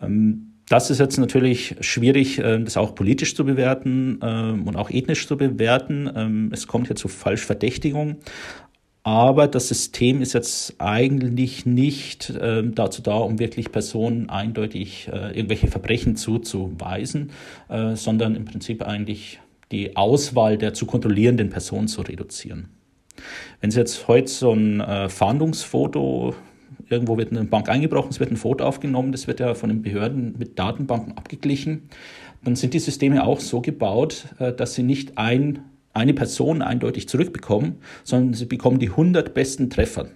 Ähm, 0.00 0.53
das 0.68 0.90
ist 0.90 0.98
jetzt 0.98 1.18
natürlich 1.18 1.76
schwierig, 1.80 2.38
äh, 2.38 2.58
das 2.60 2.76
auch 2.76 2.94
politisch 2.94 3.34
zu 3.34 3.44
bewerten 3.44 4.18
ähm, 4.22 4.66
und 4.66 4.76
auch 4.76 4.90
ethnisch 4.90 5.26
zu 5.26 5.36
bewerten. 5.36 6.10
Ähm, 6.14 6.50
es 6.52 6.66
kommt 6.66 6.86
hier 6.86 6.96
zu 6.96 7.08
Falschverdächtigung. 7.08 8.16
Aber 9.06 9.48
das 9.48 9.68
System 9.68 10.22
ist 10.22 10.32
jetzt 10.32 10.76
eigentlich 10.78 11.66
nicht 11.66 12.32
dazu 12.40 13.02
da, 13.02 13.16
um 13.16 13.38
wirklich 13.38 13.70
Personen 13.70 14.30
eindeutig 14.30 15.10
äh, 15.12 15.36
irgendwelche 15.36 15.68
Verbrechen 15.68 16.16
zuzuweisen, 16.16 17.30
äh, 17.68 17.96
sondern 17.96 18.34
im 18.34 18.46
Prinzip 18.46 18.82
eigentlich 18.82 19.40
die 19.72 19.94
Auswahl 19.96 20.56
der 20.56 20.72
zu 20.72 20.86
kontrollierenden 20.86 21.50
Personen 21.50 21.86
zu 21.86 22.00
reduzieren. 22.00 22.70
Wenn 23.60 23.70
Sie 23.70 23.78
jetzt 23.78 24.08
heute 24.08 24.28
so 24.28 24.52
ein 24.52 24.80
äh, 24.80 25.08
Fahndungsfoto, 25.08 26.34
irgendwo 26.88 27.16
wird 27.16 27.30
eine 27.30 27.44
Bank 27.44 27.68
eingebrochen, 27.68 28.10
es 28.10 28.20
wird 28.20 28.30
ein 28.30 28.36
Foto 28.36 28.64
aufgenommen, 28.64 29.12
das 29.12 29.26
wird 29.26 29.40
ja 29.40 29.54
von 29.54 29.68
den 29.68 29.82
Behörden 29.82 30.34
mit 30.38 30.58
Datenbanken 30.58 31.16
abgeglichen, 31.16 31.88
dann 32.42 32.56
sind 32.56 32.74
die 32.74 32.78
Systeme 32.78 33.24
auch 33.24 33.40
so 33.40 33.60
gebaut, 33.60 34.26
äh, 34.38 34.52
dass 34.52 34.74
sie 34.74 34.82
nicht 34.82 35.18
ein, 35.18 35.60
eine 35.92 36.14
Person 36.14 36.62
eindeutig 36.62 37.08
zurückbekommen, 37.08 37.76
sondern 38.02 38.34
sie 38.34 38.46
bekommen 38.46 38.78
die 38.78 38.90
100 38.90 39.34
besten 39.34 39.70
Treffer. 39.70 40.08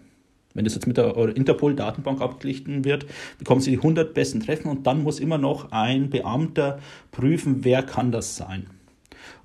Wenn 0.55 0.65
das 0.65 0.75
jetzt 0.75 0.87
mit 0.87 0.97
der 0.97 1.17
Interpol-Datenbank 1.37 2.21
abgeglichen 2.21 2.85
wird, 2.85 3.07
bekommen 3.39 3.61
Sie 3.61 3.71
die 3.71 3.77
100 3.77 4.13
besten 4.13 4.41
Treffer 4.41 4.71
und 4.71 4.87
dann 4.89 5.05
muss 5.05 5.21
immer 5.21 5.39
noch 5.39 5.71
ein 5.71 6.11
Beamter 6.11 6.81
prüfen, 7.13 7.65
wer 7.65 7.83
kann 7.83 8.11
das 8.11 8.37
sein. 8.37 8.67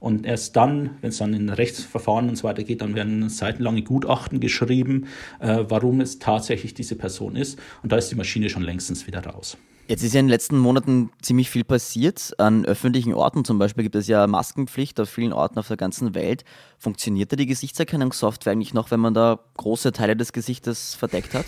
Und 0.03 0.25
erst 0.25 0.57
dann, 0.57 0.97
wenn 1.00 1.11
es 1.11 1.17
dann 1.19 1.33
in 1.33 1.47
Rechtsverfahren 1.47 2.27
und 2.27 2.35
so 2.35 2.44
weiter 2.44 2.65
geht, 2.65 2.81
dann 2.81 2.94
werden 2.94 3.29
seitenlange 3.29 3.83
Gutachten 3.83 4.41
geschrieben, 4.41 5.07
äh, 5.39 5.63
warum 5.69 6.01
es 6.01 6.19
tatsächlich 6.19 6.73
diese 6.73 6.97
Person 6.97 7.38
ist. 7.38 7.57
Und 7.83 7.94
da 7.94 7.95
ist 7.95 8.09
die 8.09 8.15
Maschine 8.15 8.50
schon 8.50 8.63
längstens 8.63 9.07
wieder 9.07 9.25
raus. 9.25 9.55
Jetzt 9.88 10.03
ist 10.03 10.13
ja 10.13 10.19
in 10.19 10.25
den 10.25 10.31
letzten 10.31 10.57
Monaten 10.57 11.09
ziemlich 11.21 11.50
viel 11.50 11.63
passiert. 11.63 12.33
An 12.38 12.65
öffentlichen 12.65 13.13
Orten 13.13 13.45
zum 13.45 13.60
Beispiel 13.60 13.86
gibt 13.86 13.95
es 13.95 14.07
ja 14.07 14.27
Maskenpflicht 14.27 15.00
auf 15.00 15.10
vielen 15.10 15.31
Orten 15.31 15.57
auf 15.57 15.69
der 15.69 15.77
ganzen 15.77 16.13
Welt. 16.15 16.43
Funktioniert 16.77 17.31
da 17.31 17.38
die 17.38 17.45
Gesichtserkennungssoftware 17.45 18.51
eigentlich 18.51 18.74
noch, 18.74 18.91
wenn 18.91 19.00
man 19.00 19.13
da 19.13 19.39
große 19.55 19.93
Teile 19.93 20.17
des 20.17 20.33
Gesichtes 20.33 20.95
verdeckt 20.95 21.33
hat? 21.33 21.45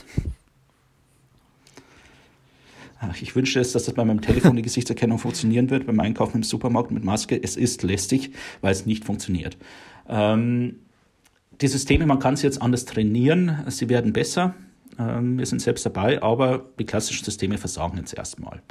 Ich 3.21 3.35
wünschte 3.35 3.59
es, 3.59 3.73
dass 3.73 3.85
das 3.85 3.93
bei 3.93 4.05
meinem 4.05 4.21
Telefon 4.21 4.55
die 4.55 4.61
Gesichtserkennung 4.61 5.19
funktionieren 5.19 5.69
wird, 5.69 5.85
beim 5.85 5.99
Einkaufen 5.99 6.37
im 6.37 6.43
Supermarkt 6.43 6.91
mit 6.91 7.03
Maske. 7.03 7.39
Es 7.41 7.57
ist 7.57 7.83
lästig, 7.83 8.31
weil 8.61 8.71
es 8.71 8.85
nicht 8.85 9.05
funktioniert. 9.05 9.57
Ähm, 10.07 10.77
die 11.61 11.67
Systeme, 11.67 12.05
man 12.05 12.19
kann 12.19 12.35
sie 12.35 12.47
jetzt 12.47 12.61
anders 12.61 12.85
trainieren, 12.85 13.63
sie 13.67 13.89
werden 13.89 14.13
besser. 14.13 14.55
Ähm, 14.97 15.37
wir 15.37 15.45
sind 15.45 15.61
selbst 15.61 15.85
dabei, 15.85 16.21
aber 16.21 16.65
die 16.79 16.85
klassischen 16.85 17.25
Systeme 17.25 17.57
versagen 17.57 17.97
jetzt 17.97 18.13
erstmal. 18.13 18.61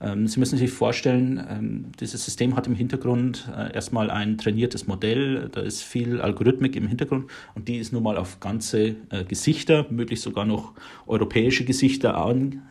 Ähm, 0.00 0.26
Sie 0.26 0.38
müssen 0.38 0.58
sich 0.58 0.70
vorstellen, 0.70 1.44
ähm, 1.48 1.92
dieses 2.00 2.24
System 2.24 2.56
hat 2.56 2.66
im 2.66 2.74
Hintergrund 2.74 3.48
äh, 3.56 3.72
erstmal 3.74 4.10
ein 4.10 4.38
trainiertes 4.38 4.86
Modell, 4.86 5.48
da 5.50 5.60
ist 5.60 5.82
viel 5.82 6.20
Algorithmik 6.20 6.76
im 6.76 6.86
Hintergrund 6.86 7.30
und 7.54 7.68
die 7.68 7.78
ist 7.78 7.92
nun 7.92 8.02
mal 8.02 8.16
auf 8.16 8.40
ganze 8.40 8.96
äh, 9.10 9.24
Gesichter, 9.26 9.86
möglichst 9.90 10.24
sogar 10.24 10.44
noch 10.44 10.72
europäische 11.06 11.64
Gesichter 11.64 12.20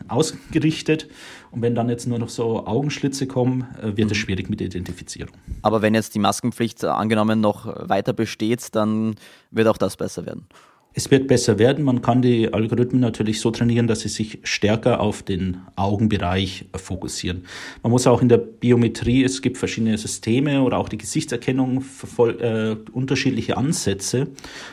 ausgerichtet. 0.08 1.08
Und 1.50 1.62
wenn 1.62 1.74
dann 1.74 1.88
jetzt 1.88 2.06
nur 2.06 2.18
noch 2.18 2.28
so 2.28 2.66
Augenschlitze 2.66 3.26
kommen, 3.26 3.66
äh, 3.82 3.96
wird 3.96 4.10
es 4.10 4.18
mhm. 4.18 4.22
schwierig 4.22 4.50
mit 4.50 4.60
der 4.60 4.68
Identifizierung. 4.68 5.34
Aber 5.62 5.82
wenn 5.82 5.94
jetzt 5.94 6.14
die 6.14 6.20
Maskenpflicht 6.20 6.84
angenommen 6.84 7.40
noch 7.40 7.88
weiter 7.88 8.12
besteht, 8.12 8.74
dann 8.74 9.16
wird 9.50 9.68
auch 9.68 9.78
das 9.78 9.96
besser 9.96 10.26
werden. 10.26 10.46
Es 10.92 11.10
wird 11.10 11.28
besser 11.28 11.58
werden. 11.58 11.84
Man 11.84 12.02
kann 12.02 12.20
die 12.20 12.52
Algorithmen 12.52 13.00
natürlich 13.00 13.40
so 13.40 13.50
trainieren, 13.50 13.86
dass 13.86 14.00
sie 14.00 14.08
sich 14.08 14.40
stärker 14.42 15.00
auf 15.00 15.22
den 15.22 15.58
Augenbereich 15.76 16.66
fokussieren. 16.74 17.44
Man 17.82 17.92
muss 17.92 18.06
auch 18.08 18.22
in 18.22 18.28
der 18.28 18.38
Biometrie, 18.38 19.22
es 19.22 19.40
gibt 19.40 19.56
verschiedene 19.56 19.96
Systeme 19.98 20.62
oder 20.62 20.78
auch 20.78 20.88
die 20.88 20.98
Gesichtserkennung, 20.98 21.84
äh, 22.18 22.76
unterschiedliche 22.92 23.56
Ansätze. 23.56 24.28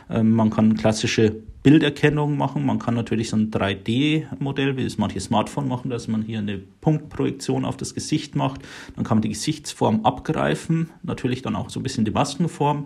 Ähm, 0.09 0.31
man 0.31 0.49
kann 0.49 0.75
klassische 0.75 1.35
Bilderkennung 1.67 2.37
machen. 2.37 2.65
Man 2.65 2.79
kann 2.79 2.93
natürlich 2.93 3.29
so 3.29 3.35
ein 3.35 3.51
3D-Modell, 3.51 4.77
wie 4.77 4.85
es 4.85 4.97
manche 4.97 5.19
Smartphone 5.19 5.67
machen, 5.67 5.89
dass 5.89 6.07
man 6.07 6.21
hier 6.21 6.39
eine 6.39 6.59
Punktprojektion 6.59 7.65
auf 7.65 7.75
das 7.75 7.93
Gesicht 7.93 8.37
macht. 8.37 8.61
Dann 8.95 9.03
kann 9.03 9.17
man 9.17 9.21
die 9.21 9.27
Gesichtsform 9.27 10.05
abgreifen, 10.05 10.91
natürlich 11.03 11.41
dann 11.41 11.57
auch 11.57 11.69
so 11.69 11.81
ein 11.81 11.83
bisschen 11.83 12.05
die 12.05 12.11
Maskenform. 12.11 12.85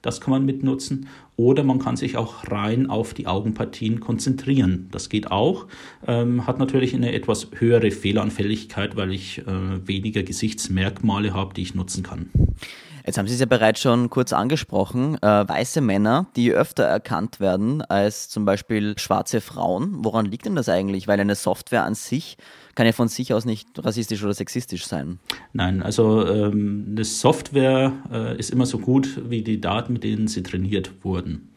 Das 0.00 0.22
kann 0.22 0.30
man 0.30 0.46
mitnutzen. 0.46 1.08
Oder 1.36 1.62
man 1.62 1.78
kann 1.78 1.98
sich 1.98 2.16
auch 2.16 2.50
rein 2.50 2.88
auf 2.88 3.12
die 3.12 3.26
Augenpartien 3.26 4.00
konzentrieren. 4.00 4.88
Das 4.92 5.10
geht 5.10 5.30
auch. 5.30 5.66
Ähm, 6.06 6.46
hat 6.46 6.58
natürlich 6.58 6.94
eine 6.94 7.12
etwas 7.12 7.48
höhere 7.58 7.90
Fehleranfälligkeit, 7.90 8.96
weil 8.96 9.12
ich 9.12 9.46
äh, 9.46 9.86
weniger 9.86 10.22
Gesichtsmerkmale 10.22 11.34
habe, 11.34 11.52
die 11.52 11.60
ich 11.60 11.74
nutzen 11.74 12.02
kann. 12.02 12.30
Jetzt 13.04 13.18
haben 13.18 13.26
Sie 13.26 13.34
es 13.34 13.40
ja 13.40 13.46
bereits 13.46 13.80
schon 13.80 14.10
kurz 14.10 14.32
angesprochen. 14.32 15.16
Äh, 15.22 15.48
weiße 15.48 15.80
Männer, 15.80 16.26
die 16.36 16.52
öfter 16.52 16.84
erkannt 16.84 17.40
werden 17.40 17.82
als 17.82 18.28
zum 18.28 18.44
Beispiel 18.44 18.98
schwarze 18.98 19.40
Frauen. 19.40 20.04
Woran 20.04 20.26
liegt 20.26 20.46
denn 20.46 20.54
das 20.54 20.68
eigentlich? 20.68 21.08
Weil 21.08 21.18
eine 21.18 21.34
Software 21.34 21.84
an 21.84 21.94
sich 21.94 22.36
kann 22.74 22.86
ja 22.86 22.92
von 22.92 23.08
sich 23.08 23.34
aus 23.34 23.44
nicht 23.44 23.68
rassistisch 23.84 24.22
oder 24.22 24.34
sexistisch 24.34 24.86
sein. 24.86 25.18
Nein, 25.52 25.82
also 25.82 26.26
ähm, 26.26 26.86
eine 26.90 27.04
Software 27.04 27.92
äh, 28.10 28.38
ist 28.38 28.50
immer 28.50 28.66
so 28.66 28.78
gut 28.78 29.20
wie 29.28 29.42
die 29.42 29.60
Daten, 29.60 29.94
mit 29.94 30.04
denen 30.04 30.28
sie 30.28 30.42
trainiert 30.42 31.04
wurden 31.04 31.51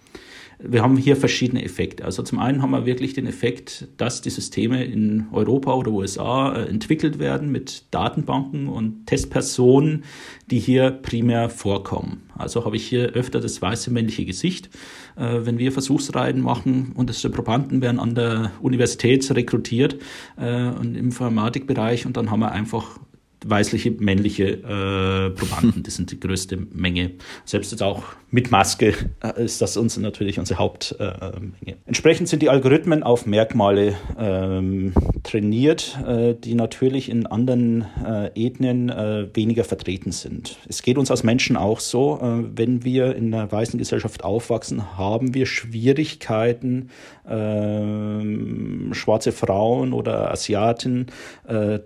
wir 0.59 0.81
haben 0.81 0.97
hier 0.97 1.15
verschiedene 1.15 1.63
Effekte. 1.63 2.05
Also 2.05 2.23
zum 2.23 2.39
einen 2.39 2.61
haben 2.61 2.71
wir 2.71 2.85
wirklich 2.85 3.13
den 3.13 3.27
Effekt, 3.27 3.87
dass 3.97 4.21
die 4.21 4.29
Systeme 4.29 4.83
in 4.83 5.27
Europa 5.31 5.73
oder 5.73 5.91
USA 5.91 6.55
äh, 6.55 6.69
entwickelt 6.69 7.19
werden 7.19 7.51
mit 7.51 7.83
Datenbanken 7.91 8.67
und 8.67 9.05
Testpersonen, 9.05 10.03
die 10.49 10.59
hier 10.59 10.91
primär 10.91 11.49
vorkommen. 11.49 12.23
Also 12.37 12.65
habe 12.65 12.75
ich 12.75 12.87
hier 12.87 13.09
öfter 13.13 13.39
das 13.39 13.61
weiße 13.61 13.91
männliche 13.91 14.25
Gesicht. 14.25 14.69
Äh, 15.15 15.45
wenn 15.45 15.57
wir 15.57 15.71
Versuchsreihen 15.71 16.41
machen 16.41 16.93
und 16.95 17.09
unsere 17.09 17.33
Probanden 17.33 17.81
werden 17.81 17.99
an 17.99 18.15
der 18.15 18.51
Universität 18.61 19.29
rekrutiert 19.35 19.97
äh, 20.39 20.69
im 20.69 20.95
Informatikbereich 20.95 22.05
und 22.05 22.17
dann 22.17 22.31
haben 22.31 22.39
wir 22.39 22.51
einfach 22.51 22.99
weißliche, 23.47 23.91
männliche 23.91 24.45
äh, 24.45 25.29
Probanden. 25.29 25.83
Das 25.83 25.95
sind 25.95 26.11
die 26.11 26.19
größte 26.19 26.57
Menge. 26.57 27.11
Selbst 27.45 27.71
jetzt 27.71 27.83
auch 27.83 28.03
mit 28.31 28.51
Maske 28.51 28.93
äh, 29.23 29.43
ist 29.43 29.61
das 29.61 29.77
uns 29.77 29.97
natürlich 29.97 30.39
unsere 30.39 30.59
Hauptmenge. 30.59 31.53
Äh, 31.65 31.75
Entsprechend 31.85 32.27
sind 32.27 32.41
die 32.41 32.49
Algorithmen 32.49 33.03
auf 33.03 33.25
Merkmale 33.25 33.95
ähm, 34.19 34.93
trainiert, 35.23 35.97
äh, 36.05 36.33
die 36.33 36.55
natürlich 36.55 37.09
in 37.09 37.27
anderen 37.27 37.85
äh, 38.03 38.31
Ethnien 38.35 38.89
weniger 39.33 39.63
vertreten 39.63 40.11
sind. 40.11 40.57
Es 40.67 40.81
geht 40.81 40.97
uns 40.97 41.11
als 41.11 41.23
Menschen 41.23 41.55
auch 41.55 41.79
so, 41.79 42.19
wenn 42.21 42.83
wir 42.83 43.15
in 43.15 43.33
einer 43.33 43.51
weißen 43.51 43.77
Gesellschaft 43.77 44.23
aufwachsen, 44.23 44.97
haben 44.97 45.33
wir 45.33 45.45
Schwierigkeiten, 45.45 46.89
ähm, 47.27 48.89
schwarze 48.93 49.31
Frauen 49.31 49.93
oder 49.93 50.31
Asiaten 50.31 51.07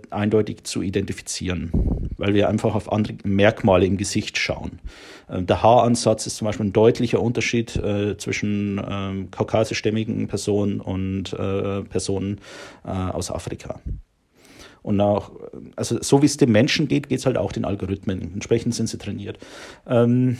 eindeutig 0.09 0.63
zu 0.63 0.81
identifizieren 0.81 1.48
differenzieren, 1.49 1.71
weil 2.17 2.33
wir 2.33 2.49
einfach 2.49 2.75
auf 2.75 2.91
andere 2.91 3.15
Merkmale 3.23 3.85
im 3.85 3.97
Gesicht 3.97 4.37
schauen. 4.37 4.79
Ähm, 5.29 5.45
der 5.45 5.63
Haaransatz 5.63 6.27
ist 6.27 6.37
zum 6.37 6.45
Beispiel 6.45 6.67
ein 6.67 6.73
deutlicher 6.73 7.21
Unterschied 7.21 7.75
äh, 7.75 8.17
zwischen 8.17 8.81
ähm, 8.87 9.31
kaukasischstämmigen 9.31 10.27
Personen 10.27 10.81
und 10.81 11.33
äh, 11.33 11.81
Personen 11.83 12.39
äh, 12.85 12.89
aus 12.89 13.31
Afrika. 13.31 13.79
Und 14.81 15.01
auch, 15.01 15.31
also 15.75 16.01
so 16.01 16.21
wie 16.21 16.25
es 16.25 16.37
dem 16.37 16.53
Menschen 16.53 16.87
geht, 16.87 17.09
geht 17.09 17.19
es 17.19 17.25
halt 17.25 17.37
auch 17.37 17.51
den 17.51 17.65
Algorithmen. 17.65 18.33
Entsprechend 18.33 18.73
sind 18.73 18.87
sie 18.87 18.97
trainiert. 18.97 19.37
Ähm, 19.85 20.37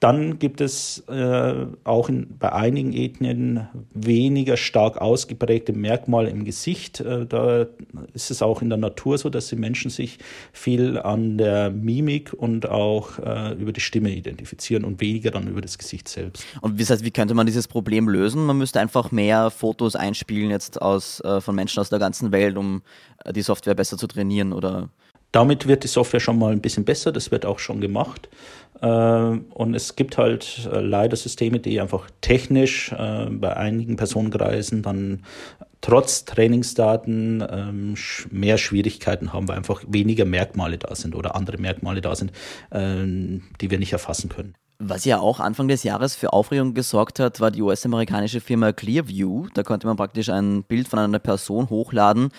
dann 0.00 0.38
gibt 0.38 0.62
es 0.62 1.04
äh, 1.08 1.66
auch 1.84 2.08
in, 2.08 2.38
bei 2.38 2.52
einigen 2.52 2.94
Ethnien 2.94 3.68
weniger 3.92 4.56
stark 4.56 4.96
ausgeprägte 4.96 5.74
Merkmale 5.74 6.30
im 6.30 6.44
Gesicht. 6.46 7.00
Äh, 7.00 7.26
da 7.26 7.66
ist 8.14 8.30
es 8.30 8.40
auch 8.40 8.62
in 8.62 8.70
der 8.70 8.78
Natur 8.78 9.18
so, 9.18 9.28
dass 9.28 9.48
die 9.48 9.56
Menschen 9.56 9.90
sich 9.90 10.18
viel 10.54 10.98
an 10.98 11.36
der 11.36 11.70
Mimik 11.70 12.32
und 12.32 12.66
auch 12.66 13.18
äh, 13.18 13.52
über 13.52 13.72
die 13.72 13.82
Stimme 13.82 14.10
identifizieren 14.10 14.84
und 14.84 15.02
weniger 15.02 15.30
dann 15.30 15.46
über 15.48 15.60
das 15.60 15.76
Gesicht 15.76 16.08
selbst. 16.08 16.46
Und 16.62 16.80
das 16.80 16.88
heißt, 16.88 17.04
wie 17.04 17.10
könnte 17.10 17.34
man 17.34 17.44
dieses 17.44 17.68
Problem 17.68 18.08
lösen? 18.08 18.46
Man 18.46 18.56
müsste 18.56 18.80
einfach 18.80 19.12
mehr 19.12 19.50
Fotos 19.50 19.96
einspielen 19.96 20.50
jetzt 20.50 20.80
aus, 20.80 21.20
äh, 21.20 21.42
von 21.42 21.54
Menschen 21.54 21.78
aus 21.78 21.90
der 21.90 21.98
ganzen 21.98 22.32
Welt, 22.32 22.56
um 22.56 22.80
äh, 23.26 23.34
die 23.34 23.42
Software 23.42 23.74
besser 23.74 23.98
zu 23.98 24.06
trainieren 24.06 24.54
oder 24.54 24.88
damit 25.32 25.66
wird 25.68 25.84
die 25.84 25.88
Software 25.88 26.20
schon 26.20 26.38
mal 26.38 26.52
ein 26.52 26.60
bisschen 26.60 26.84
besser, 26.84 27.12
das 27.12 27.30
wird 27.30 27.46
auch 27.46 27.58
schon 27.58 27.80
gemacht. 27.80 28.28
Äh, 28.80 28.86
und 28.86 29.74
es 29.74 29.96
gibt 29.96 30.18
halt 30.18 30.68
äh, 30.72 30.80
leider 30.80 31.16
Systeme, 31.16 31.60
die 31.60 31.80
einfach 31.80 32.08
technisch 32.20 32.92
äh, 32.92 33.26
bei 33.30 33.56
einigen 33.56 33.96
Personenkreisen 33.96 34.82
dann 34.82 35.24
trotz 35.82 36.24
Trainingsdaten 36.26 37.44
ähm, 37.48 37.94
mehr 38.30 38.58
Schwierigkeiten 38.58 39.32
haben, 39.32 39.48
weil 39.48 39.56
einfach 39.56 39.82
weniger 39.88 40.26
Merkmale 40.26 40.78
da 40.78 40.94
sind 40.94 41.14
oder 41.14 41.34
andere 41.36 41.56
Merkmale 41.56 42.02
da 42.02 42.14
sind, 42.14 42.32
die 42.70 43.70
wir 43.70 43.78
nicht 43.78 43.94
erfassen 43.94 44.28
können. 44.28 44.54
Was 44.82 45.04
ja 45.04 45.20
auch 45.20 45.40
Anfang 45.40 45.68
des 45.68 45.82
Jahres 45.82 46.16
für 46.16 46.32
Aufregung 46.32 46.72
gesorgt 46.72 47.18
hat, 47.18 47.38
war 47.38 47.50
die 47.50 47.60
US-amerikanische 47.60 48.40
Firma 48.40 48.72
Clearview. 48.72 49.48
Da 49.52 49.62
konnte 49.62 49.86
man 49.86 49.98
praktisch 49.98 50.30
ein 50.30 50.64
Bild 50.64 50.88
von 50.88 50.98
einer 50.98 51.18
Person 51.18 51.68
hochladen 51.68 52.30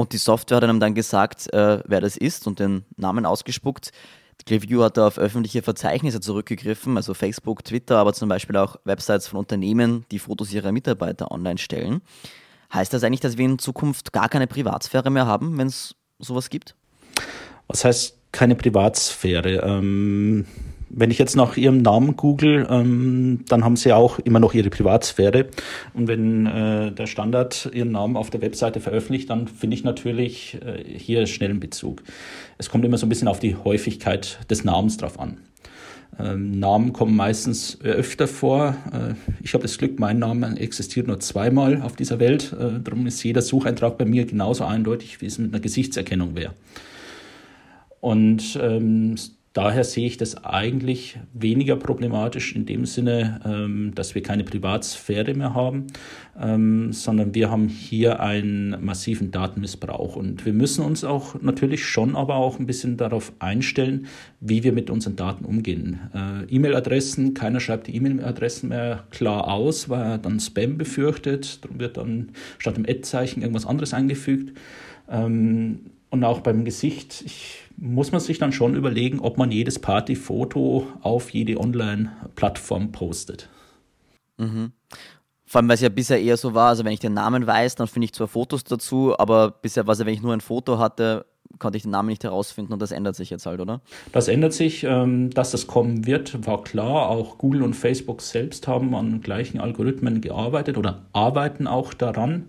und 0.00 0.14
die 0.14 0.16
Software 0.16 0.56
hat 0.56 0.64
einem 0.64 0.80
dann 0.80 0.94
gesagt, 0.94 1.52
äh, 1.52 1.82
wer 1.84 2.00
das 2.00 2.16
ist 2.16 2.46
und 2.46 2.58
den 2.58 2.86
Namen 2.96 3.26
ausgespuckt. 3.26 3.90
Clearview 4.46 4.82
hat 4.82 4.96
da 4.96 5.06
auf 5.06 5.18
öffentliche 5.18 5.60
Verzeichnisse 5.60 6.20
zurückgegriffen, 6.20 6.96
also 6.96 7.12
Facebook, 7.12 7.62
Twitter, 7.66 7.98
aber 7.98 8.14
zum 8.14 8.30
Beispiel 8.30 8.56
auch 8.56 8.76
Websites 8.84 9.28
von 9.28 9.40
Unternehmen, 9.40 10.06
die 10.10 10.18
Fotos 10.18 10.54
ihrer 10.54 10.72
Mitarbeiter 10.72 11.30
online 11.30 11.58
stellen. 11.58 12.00
Heißt 12.72 12.94
das 12.94 13.04
eigentlich, 13.04 13.20
dass 13.20 13.36
wir 13.36 13.44
in 13.44 13.58
Zukunft 13.58 14.14
gar 14.14 14.30
keine 14.30 14.46
Privatsphäre 14.46 15.10
mehr 15.10 15.26
haben, 15.26 15.58
wenn 15.58 15.66
es 15.66 15.94
sowas 16.18 16.48
gibt? 16.48 16.74
Was 17.68 17.84
heißt 17.84 18.16
keine 18.32 18.54
Privatsphäre? 18.54 19.56
Ähm 19.56 20.46
wenn 20.90 21.10
ich 21.10 21.18
jetzt 21.18 21.36
nach 21.36 21.56
ihrem 21.56 21.78
Namen 21.78 22.16
google, 22.16 22.66
ähm, 22.68 23.44
dann 23.48 23.64
haben 23.64 23.76
sie 23.76 23.92
auch 23.92 24.18
immer 24.18 24.40
noch 24.40 24.54
ihre 24.54 24.70
Privatsphäre. 24.70 25.46
Und 25.94 26.08
wenn 26.08 26.46
äh, 26.46 26.92
der 26.92 27.06
Standard 27.06 27.70
ihren 27.72 27.92
Namen 27.92 28.16
auf 28.16 28.30
der 28.30 28.42
Webseite 28.42 28.80
veröffentlicht, 28.80 29.30
dann 29.30 29.46
finde 29.46 29.76
ich 29.76 29.84
natürlich 29.84 30.58
äh, 30.64 30.82
hier 30.98 31.26
schnell 31.26 31.50
einen 31.50 31.60
Bezug. 31.60 32.02
Es 32.58 32.68
kommt 32.70 32.84
immer 32.84 32.98
so 32.98 33.06
ein 33.06 33.08
bisschen 33.08 33.28
auf 33.28 33.38
die 33.38 33.56
Häufigkeit 33.56 34.40
des 34.50 34.64
Namens 34.64 34.96
drauf 34.96 35.18
an. 35.18 35.38
Ähm, 36.18 36.58
Namen 36.58 36.92
kommen 36.92 37.14
meistens 37.14 37.80
öfter 37.82 38.26
vor. 38.26 38.74
Äh, 38.92 39.14
ich 39.42 39.54
habe 39.54 39.62
das 39.62 39.78
Glück, 39.78 39.98
mein 40.00 40.18
Name 40.18 40.58
existiert 40.58 41.06
nur 41.06 41.20
zweimal 41.20 41.82
auf 41.82 41.94
dieser 41.94 42.18
Welt. 42.18 42.52
Äh, 42.52 42.80
darum 42.82 43.06
ist 43.06 43.22
jeder 43.22 43.42
Sucheintrag 43.42 43.96
bei 43.96 44.04
mir 44.04 44.26
genauso 44.26 44.64
eindeutig, 44.64 45.20
wie 45.20 45.26
es 45.26 45.38
mit 45.38 45.52
einer 45.52 45.60
Gesichtserkennung 45.60 46.34
wäre. 46.34 46.54
Und 48.00 48.58
ähm, 48.60 49.16
Daher 49.52 49.82
sehe 49.82 50.06
ich 50.06 50.16
das 50.16 50.44
eigentlich 50.44 51.18
weniger 51.32 51.74
problematisch 51.74 52.54
in 52.54 52.66
dem 52.66 52.86
Sinne, 52.86 53.40
ähm, 53.44 53.92
dass 53.96 54.14
wir 54.14 54.22
keine 54.22 54.44
Privatsphäre 54.44 55.34
mehr 55.34 55.54
haben, 55.54 55.88
ähm, 56.40 56.92
sondern 56.92 57.34
wir 57.34 57.50
haben 57.50 57.66
hier 57.66 58.20
einen 58.20 58.84
massiven 58.84 59.32
Datenmissbrauch. 59.32 60.14
Und 60.14 60.46
wir 60.46 60.52
müssen 60.52 60.84
uns 60.84 61.02
auch 61.02 61.40
natürlich 61.42 61.84
schon 61.84 62.14
aber 62.14 62.36
auch 62.36 62.60
ein 62.60 62.66
bisschen 62.66 62.96
darauf 62.96 63.32
einstellen, 63.40 64.06
wie 64.38 64.62
wir 64.62 64.72
mit 64.72 64.88
unseren 64.88 65.16
Daten 65.16 65.44
umgehen. 65.44 65.98
Äh, 66.14 66.44
E-Mail-Adressen, 66.54 67.34
keiner 67.34 67.58
schreibt 67.58 67.88
die 67.88 67.96
E-Mail-Adressen 67.96 68.68
mehr 68.68 69.02
klar 69.10 69.48
aus, 69.48 69.88
weil 69.88 70.12
er 70.12 70.18
dann 70.18 70.38
Spam 70.38 70.78
befürchtet. 70.78 71.64
Darum 71.64 71.80
wird 71.80 71.96
dann 71.96 72.28
statt 72.58 72.76
dem 72.76 72.84
Ad-Zeichen 72.84 73.42
irgendwas 73.42 73.66
anderes 73.66 73.94
eingefügt. 73.94 74.56
Ähm, 75.10 75.90
und 76.10 76.24
auch 76.24 76.40
beim 76.40 76.64
Gesicht, 76.64 77.22
ich 77.24 77.62
muss 77.76 78.12
man 78.12 78.20
sich 78.20 78.38
dann 78.38 78.52
schon 78.52 78.74
überlegen, 78.74 79.20
ob 79.20 79.38
man 79.38 79.50
jedes 79.50 79.78
Partyfoto 79.78 80.86
auf 81.00 81.30
jede 81.30 81.58
Online-Plattform 81.58 82.92
postet. 82.92 83.48
Mhm. 84.36 84.72
Vor 85.46 85.60
allem, 85.60 85.68
weil 85.68 85.74
es 85.74 85.80
ja 85.80 85.88
bisher 85.88 86.20
eher 86.20 86.36
so 86.36 86.54
war, 86.54 86.68
also 86.68 86.84
wenn 86.84 86.92
ich 86.92 87.00
den 87.00 87.14
Namen 87.14 87.46
weiß, 87.46 87.74
dann 87.74 87.88
finde 87.88 88.04
ich 88.04 88.12
zwar 88.12 88.28
Fotos 88.28 88.64
dazu, 88.64 89.18
aber 89.18 89.50
bisher 89.50 89.86
war 89.86 89.94
es 89.94 89.98
ja, 89.98 90.06
wenn 90.06 90.14
ich 90.14 90.22
nur 90.22 90.32
ein 90.32 90.40
Foto 90.40 90.78
hatte, 90.78 91.26
konnte 91.58 91.76
ich 91.76 91.82
den 91.82 91.90
Namen 91.90 92.08
nicht 92.08 92.22
herausfinden 92.22 92.72
und 92.72 92.80
das 92.80 92.92
ändert 92.92 93.16
sich 93.16 93.30
jetzt 93.30 93.46
halt, 93.46 93.60
oder? 93.60 93.80
Das 94.12 94.28
ändert 94.28 94.52
sich, 94.52 94.84
ähm, 94.84 95.30
dass 95.30 95.50
das 95.50 95.66
kommen 95.66 96.06
wird, 96.06 96.46
war 96.46 96.62
klar. 96.62 97.08
Auch 97.08 97.38
Google 97.38 97.62
und 97.62 97.74
Facebook 97.74 98.22
selbst 98.22 98.68
haben 98.68 98.94
an 98.94 99.20
gleichen 99.20 99.58
Algorithmen 99.58 100.20
gearbeitet 100.20 100.78
oder 100.78 101.06
arbeiten 101.12 101.66
auch 101.66 101.94
daran. 101.94 102.48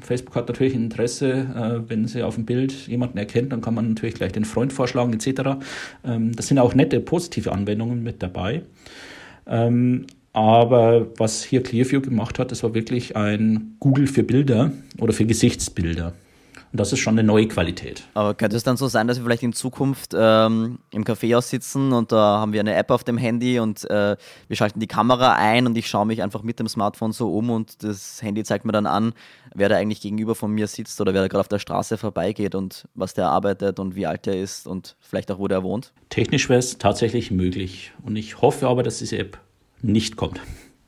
Facebook 0.00 0.36
hat 0.36 0.48
natürlich 0.48 0.74
ein 0.74 0.84
Interesse, 0.84 1.30
äh, 1.32 1.88
wenn 1.88 2.06
sie 2.06 2.22
auf 2.22 2.36
dem 2.36 2.46
Bild 2.46 2.86
jemanden 2.86 3.18
erkennt, 3.18 3.52
dann 3.52 3.60
kann 3.60 3.74
man 3.74 3.88
natürlich 3.88 4.14
gleich 4.14 4.32
den 4.32 4.44
Freund 4.44 4.72
vorschlagen 4.72 5.12
etc. 5.12 5.58
Ähm, 6.04 6.34
das 6.34 6.48
sind 6.48 6.58
auch 6.58 6.74
nette, 6.74 7.00
positive 7.00 7.52
Anwendungen 7.52 8.02
mit 8.02 8.22
dabei. 8.22 8.62
Ähm, 9.46 10.06
aber 10.32 11.08
was 11.18 11.42
hier 11.42 11.62
Clearview 11.62 12.00
gemacht 12.00 12.38
hat, 12.38 12.52
das 12.52 12.62
war 12.62 12.74
wirklich 12.74 13.16
ein 13.16 13.76
Google 13.80 14.06
für 14.06 14.22
Bilder 14.22 14.72
oder 14.98 15.12
für 15.12 15.26
Gesichtsbilder. 15.26 16.14
Und 16.72 16.78
das 16.78 16.92
ist 16.92 17.00
schon 17.00 17.14
eine 17.14 17.24
neue 17.24 17.48
Qualität. 17.48 18.04
Aber 18.14 18.34
könnte 18.34 18.56
es 18.56 18.62
dann 18.62 18.76
so 18.76 18.86
sein, 18.86 19.08
dass 19.08 19.18
wir 19.18 19.24
vielleicht 19.24 19.42
in 19.42 19.52
Zukunft 19.52 20.14
ähm, 20.16 20.78
im 20.92 21.02
Kaffeehaus 21.04 21.50
sitzen 21.50 21.92
und 21.92 22.12
da 22.12 22.38
haben 22.38 22.52
wir 22.52 22.60
eine 22.60 22.74
App 22.74 22.92
auf 22.92 23.02
dem 23.02 23.18
Handy 23.18 23.58
und 23.58 23.90
äh, 23.90 24.16
wir 24.46 24.56
schalten 24.56 24.78
die 24.78 24.86
Kamera 24.86 25.34
ein 25.34 25.66
und 25.66 25.76
ich 25.76 25.88
schaue 25.88 26.06
mich 26.06 26.22
einfach 26.22 26.44
mit 26.44 26.60
dem 26.60 26.68
Smartphone 26.68 27.10
so 27.10 27.36
um 27.36 27.50
und 27.50 27.82
das 27.82 28.22
Handy 28.22 28.44
zeigt 28.44 28.64
mir 28.64 28.72
dann 28.72 28.86
an, 28.86 29.14
wer 29.52 29.68
da 29.68 29.76
eigentlich 29.76 30.00
gegenüber 30.00 30.36
von 30.36 30.52
mir 30.52 30.68
sitzt 30.68 31.00
oder 31.00 31.12
wer 31.12 31.22
da 31.22 31.28
gerade 31.28 31.40
auf 31.40 31.48
der 31.48 31.58
Straße 31.58 31.98
vorbeigeht 31.98 32.54
und 32.54 32.86
was 32.94 33.14
der 33.14 33.28
arbeitet 33.28 33.80
und 33.80 33.96
wie 33.96 34.06
alt 34.06 34.28
er 34.28 34.40
ist 34.40 34.68
und 34.68 34.96
vielleicht 35.00 35.32
auch, 35.32 35.40
wo 35.40 35.48
der 35.48 35.64
wohnt? 35.64 35.92
Technisch 36.08 36.48
wäre 36.48 36.60
es 36.60 36.78
tatsächlich 36.78 37.32
möglich 37.32 37.92
und 38.04 38.14
ich 38.14 38.40
hoffe 38.42 38.68
aber, 38.68 38.84
dass 38.84 38.98
diese 38.98 39.18
App 39.18 39.38
nicht 39.82 40.14
kommt. 40.14 40.40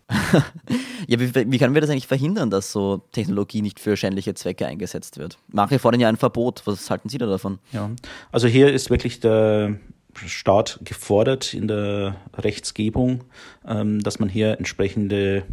ja, 1.06 1.21
wie, 1.21 1.35
wie, 1.35 1.59
können 1.59 1.75
wir 1.75 1.80
das 1.80 1.90
eigentlich 1.90 2.06
verhindern, 2.06 2.50
dass 2.50 2.73
so 2.73 3.02
Technologie 3.12 3.62
nicht 3.62 3.80
für 3.80 3.97
schändliche 3.97 4.35
Zwecke 4.35 4.66
eingesetzt 4.66 5.18
wird? 5.18 5.38
Manche 5.49 5.78
fordern 5.78 6.00
ja 6.00 6.09
ein 6.09 6.16
Verbot. 6.16 6.62
Was 6.64 6.90
halten 6.90 7.09
Sie 7.09 7.18
da 7.18 7.26
davon? 7.26 7.59
Ja, 7.73 7.90
also 8.30 8.49
hier 8.49 8.73
ist 8.73 8.90
wirklich 8.90 9.21
der 9.21 9.78
Staat 10.14 10.80
gefordert 10.85 11.54
in 11.54 11.68
der 11.68 12.16
Rechtsgebung, 12.37 13.25
ähm, 13.66 14.02
dass 14.02 14.18
man 14.18 14.28
hier 14.28 14.59
entsprechende 14.59 15.44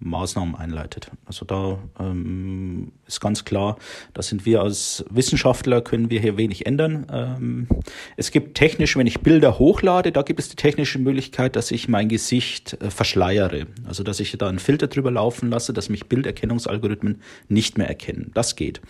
Maßnahmen 0.00 0.54
einleitet. 0.54 1.10
Also 1.26 1.44
da 1.44 1.78
ähm, 1.98 2.92
ist 3.06 3.20
ganz 3.20 3.44
klar, 3.44 3.76
da 4.14 4.22
sind 4.22 4.46
wir 4.46 4.62
als 4.62 5.04
Wissenschaftler, 5.10 5.80
können 5.80 6.08
wir 6.08 6.20
hier 6.20 6.36
wenig 6.36 6.66
ändern. 6.66 7.06
Ähm, 7.10 7.68
es 8.16 8.30
gibt 8.30 8.56
technisch, 8.56 8.96
wenn 8.96 9.08
ich 9.08 9.20
Bilder 9.20 9.58
hochlade, 9.58 10.12
da 10.12 10.22
gibt 10.22 10.38
es 10.38 10.48
die 10.48 10.56
technische 10.56 10.98
Möglichkeit, 10.98 11.56
dass 11.56 11.70
ich 11.72 11.88
mein 11.88 12.08
Gesicht 12.08 12.80
äh, 12.80 12.90
verschleiere. 12.90 13.66
Also 13.86 14.04
dass 14.04 14.20
ich 14.20 14.36
da 14.38 14.48
einen 14.48 14.60
Filter 14.60 14.86
drüber 14.86 15.10
laufen 15.10 15.50
lasse, 15.50 15.72
dass 15.72 15.88
mich 15.88 16.06
Bilderkennungsalgorithmen 16.06 17.20
nicht 17.48 17.76
mehr 17.76 17.88
erkennen. 17.88 18.30
Das 18.34 18.54
geht. 18.54 18.80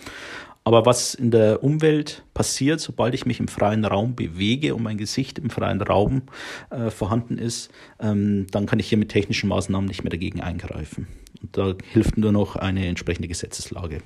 Aber 0.68 0.84
was 0.84 1.14
in 1.14 1.30
der 1.30 1.64
Umwelt 1.64 2.24
passiert, 2.34 2.78
sobald 2.78 3.14
ich 3.14 3.24
mich 3.24 3.40
im 3.40 3.48
freien 3.48 3.86
Raum 3.86 4.14
bewege 4.14 4.74
und 4.74 4.82
mein 4.82 4.98
Gesicht 4.98 5.38
im 5.38 5.48
freien 5.48 5.80
Raum 5.80 6.24
äh, 6.68 6.90
vorhanden 6.90 7.38
ist, 7.38 7.70
ähm, 7.98 8.46
dann 8.50 8.66
kann 8.66 8.78
ich 8.78 8.86
hier 8.86 8.98
mit 8.98 9.08
technischen 9.08 9.48
Maßnahmen 9.48 9.88
nicht 9.88 10.04
mehr 10.04 10.10
dagegen 10.10 10.42
eingreifen. 10.42 11.08
Und 11.40 11.56
da 11.56 11.72
hilft 11.94 12.18
nur 12.18 12.32
noch 12.32 12.56
eine 12.56 12.86
entsprechende 12.86 13.28
Gesetzeslage. 13.28 14.02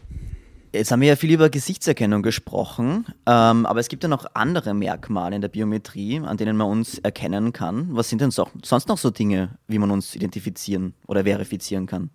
Jetzt 0.73 0.93
haben 0.93 1.01
wir 1.01 1.09
ja 1.09 1.17
viel 1.17 1.33
über 1.33 1.51
Gesichtserkennung 1.51 2.23
gesprochen, 2.23 3.07
ähm, 3.27 3.67
aber 3.67 3.81
es 3.81 3.89
gibt 3.89 4.05
ja 4.05 4.09
noch 4.09 4.27
andere 4.35 4.73
Merkmale 4.73 5.35
in 5.35 5.43
der 5.43 5.49
Biometrie, 5.49 6.21
an 6.21 6.37
denen 6.37 6.57
man 6.57 6.69
uns 6.69 7.01
erkennen 7.01 7.53
kann. 7.53 7.89
Was 7.91 8.09
sind 8.09 8.21
denn 8.21 8.31
so, 8.31 8.47
sonst 8.63 8.87
noch 8.87 8.99
so 8.99 9.11
Dinge, 9.11 9.59
wie 9.67 9.81
man 9.81 9.91
uns 9.91 10.15
identifizieren 10.15 10.95
oder 11.09 11.25
verifizieren 11.25 11.87
kann? 11.87 12.11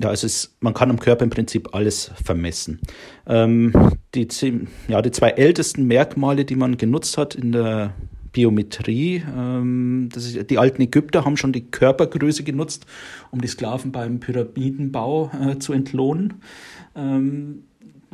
Ja, 0.00 0.10
es 0.10 0.24
ist, 0.24 0.56
man 0.60 0.72
kann 0.72 0.90
am 0.90 0.98
Körper 0.98 1.24
im 1.24 1.30
Prinzip 1.30 1.74
alles 1.74 2.10
vermessen. 2.24 2.80
Ähm, 3.26 3.72
die, 4.14 4.26
ja, 4.88 5.02
die 5.02 5.10
zwei 5.10 5.30
ältesten 5.30 5.86
Merkmale, 5.86 6.46
die 6.46 6.56
man 6.56 6.78
genutzt 6.78 7.18
hat 7.18 7.34
in 7.34 7.52
der 7.52 7.94
Biometrie, 8.32 9.22
ähm, 9.36 10.08
das 10.10 10.24
ist, 10.24 10.50
die 10.50 10.58
alten 10.58 10.80
Ägypter 10.80 11.26
haben 11.26 11.36
schon 11.36 11.52
die 11.52 11.70
Körpergröße 11.70 12.42
genutzt, 12.42 12.86
um 13.30 13.42
die 13.42 13.48
Sklaven 13.48 13.92
beim 13.92 14.18
Pyramidenbau 14.18 15.30
äh, 15.38 15.58
zu 15.58 15.74
entlohnen. 15.74 16.40
Ähm, 16.96 17.64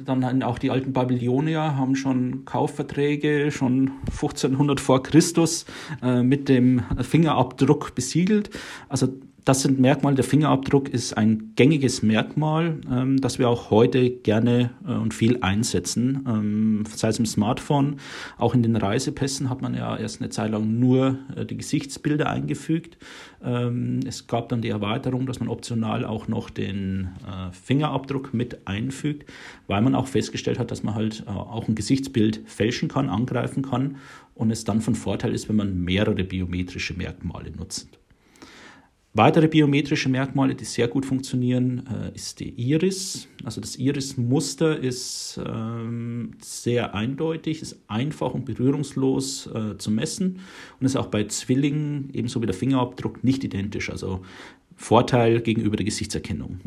dann 0.05 0.43
auch 0.43 0.59
die 0.59 0.71
alten 0.71 0.93
Babylonier 0.93 1.77
haben 1.77 1.97
schon 1.97 2.45
Kaufverträge 2.45 3.51
schon 3.51 3.93
1500 4.07 4.81
vor 4.81 5.03
Christus 5.03 5.65
äh, 6.03 6.23
mit 6.23 6.49
dem 6.49 6.83
Fingerabdruck 7.03 7.95
besiegelt. 7.95 8.51
Also 8.89 9.09
das 9.49 9.63
sind 9.63 9.81
Merkmale. 9.81 10.15
Der 10.15 10.27
Fingerabdruck 10.27 10.91
ist 10.91 11.17
ein 11.17 11.55
gängiges 11.57 12.03
Merkmal, 12.03 12.83
ähm, 12.91 13.19
das 13.19 13.39
wir 13.39 13.49
auch 13.49 13.71
heute 13.71 14.11
gerne 14.11 14.73
äh, 14.87 14.93
und 14.93 15.15
viel 15.15 15.39
einsetzen. 15.43 16.23
Ähm, 16.29 16.85
sei 16.95 17.09
es 17.09 17.19
im 17.19 17.25
Smartphone, 17.25 17.97
auch 18.37 18.55
in 18.55 18.63
den 18.63 18.77
Reisepässen 18.77 19.49
hat 19.49 19.63
man 19.63 19.75
ja 19.75 19.97
erst 19.97 20.21
eine 20.21 20.29
Zeit 20.29 20.51
lang 20.51 20.79
nur 20.79 21.17
äh, 21.35 21.47
die 21.47 21.57
Gesichtsbilder 21.57 22.29
eingefügt. 22.29 22.99
Ähm, 23.43 24.01
es 24.07 24.27
gab 24.27 24.51
dann 24.51 24.61
die 24.61 24.69
Erweiterung, 24.69 25.25
dass 25.25 25.41
man 25.41 25.49
optional 25.49 26.05
auch 26.05 26.29
noch 26.29 26.51
den 26.51 27.09
äh, 27.27 27.51
Fingerabdruck 27.53 28.35
mit 28.35 28.67
einfügt, 28.67 29.31
weil 29.67 29.81
man 29.81 29.95
auch 29.95 30.09
festgestellt 30.09 30.59
hat, 30.59 30.71
dass 30.71 30.83
man 30.83 30.95
halt 30.95 31.25
äh, 31.27 31.31
auch 31.31 31.67
ein 31.69 31.75
Gesichtsbild 31.75 32.43
fälschen 32.45 32.91
kann, 32.91 33.09
angreifen 33.09 33.63
kann 33.63 33.97
und 34.35 34.51
es 34.51 34.65
dann 34.65 34.83
von 34.83 34.95
Vorteil 34.95 35.33
ist, 35.33 35.49
wenn 35.49 35.57
man 35.57 35.85
mehrere 35.85 36.23
biometrische 36.23 36.93
Merkmale 36.93 37.51
nutzt. 37.51 37.98
Weitere 39.15 39.49
biometrische 39.49 40.09
Merkmale, 40.09 40.55
die 40.55 40.65
sehr 40.65 40.87
gut 40.87 41.07
funktionieren, 41.07 41.85
äh, 41.87 42.15
ist 42.15 42.41
die 42.41 42.51
Iris. 42.51 43.27
Also 43.43 43.61
das 43.61 43.77
Iris-Muster 43.77 44.79
ist 44.79 45.41
ähm, 45.45 46.33
sehr 46.41 46.95
eindeutig, 46.95 47.63
ist 47.63 47.83
einfach 47.89 48.35
und 48.35 48.45
berührungslos 48.45 49.49
äh, 49.49 49.79
zu 49.79 49.91
messen 49.91 50.41
und 50.79 50.87
ist 50.87 50.97
auch 50.97 51.07
bei 51.07 51.25
Zwillingen 51.25 52.11
ebenso 52.13 52.43
wie 52.43 52.47
der 52.47 52.55
Fingerabdruck 52.55 53.25
nicht 53.25 53.43
identisch. 53.45 53.91
Also 53.91 54.21
Vorteil 54.77 55.41
gegenüber 55.41 55.77
der 55.77 55.87
Gesichtserkennung. 55.87 56.61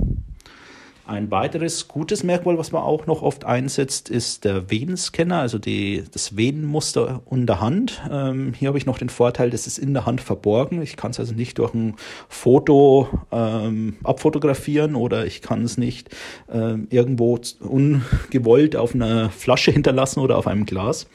Ein 1.11 1.29
weiteres 1.29 1.89
gutes 1.89 2.23
Merkmal, 2.23 2.57
was 2.57 2.71
man 2.71 2.83
auch 2.83 3.05
noch 3.05 3.21
oft 3.21 3.43
einsetzt, 3.43 4.09
ist 4.09 4.45
der 4.45 4.71
Venenscanner, 4.71 5.39
also 5.41 5.57
die, 5.59 6.05
das 6.09 6.37
Venenmuster 6.37 7.21
unter 7.25 7.59
Hand. 7.59 8.01
Ähm, 8.09 8.53
hier 8.57 8.69
habe 8.69 8.77
ich 8.77 8.85
noch 8.85 8.97
den 8.97 9.09
Vorteil, 9.09 9.49
das 9.49 9.67
ist 9.67 9.77
in 9.77 9.93
der 9.93 10.05
Hand 10.05 10.21
verborgen. 10.21 10.81
Ich 10.81 10.95
kann 10.95 11.11
es 11.11 11.19
also 11.19 11.33
nicht 11.33 11.59
durch 11.59 11.73
ein 11.73 11.95
Foto 12.29 13.09
ähm, 13.29 13.97
abfotografieren 14.05 14.95
oder 14.95 15.25
ich 15.25 15.41
kann 15.41 15.65
es 15.65 15.77
nicht 15.77 16.15
ähm, 16.49 16.87
irgendwo 16.89 17.37
ungewollt 17.59 18.77
auf 18.77 18.95
einer 18.95 19.31
Flasche 19.31 19.71
hinterlassen 19.71 20.21
oder 20.21 20.37
auf 20.37 20.47
einem 20.47 20.65
Glas 20.65 21.07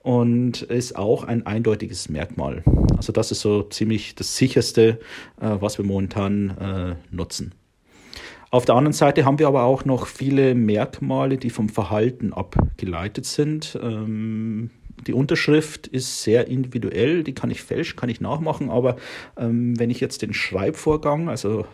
und 0.00 0.60
ist 0.60 0.94
auch 0.96 1.24
ein 1.24 1.46
eindeutiges 1.46 2.10
Merkmal. 2.10 2.62
Also 2.98 3.14
das 3.14 3.32
ist 3.32 3.40
so 3.40 3.62
ziemlich 3.62 4.14
das 4.14 4.36
sicherste, 4.36 5.00
äh, 5.40 5.56
was 5.58 5.78
wir 5.78 5.86
momentan 5.86 6.50
äh, 7.10 7.14
nutzen. 7.16 7.54
Auf 8.52 8.66
der 8.66 8.74
anderen 8.74 8.92
Seite 8.92 9.24
haben 9.24 9.38
wir 9.38 9.48
aber 9.48 9.62
auch 9.62 9.86
noch 9.86 10.06
viele 10.06 10.54
Merkmale, 10.54 11.38
die 11.38 11.48
vom 11.48 11.70
Verhalten 11.70 12.34
abgeleitet 12.34 13.24
sind. 13.24 13.78
Ähm, 13.82 14.68
die 15.06 15.14
Unterschrift 15.14 15.86
ist 15.86 16.22
sehr 16.22 16.48
individuell, 16.48 17.24
die 17.24 17.32
kann 17.32 17.50
ich 17.50 17.62
fälschen, 17.62 17.96
kann 17.96 18.10
ich 18.10 18.20
nachmachen, 18.20 18.68
aber 18.68 18.96
ähm, 19.38 19.78
wenn 19.80 19.88
ich 19.88 20.00
jetzt 20.00 20.20
den 20.20 20.34
Schreibvorgang, 20.34 21.30
also 21.30 21.64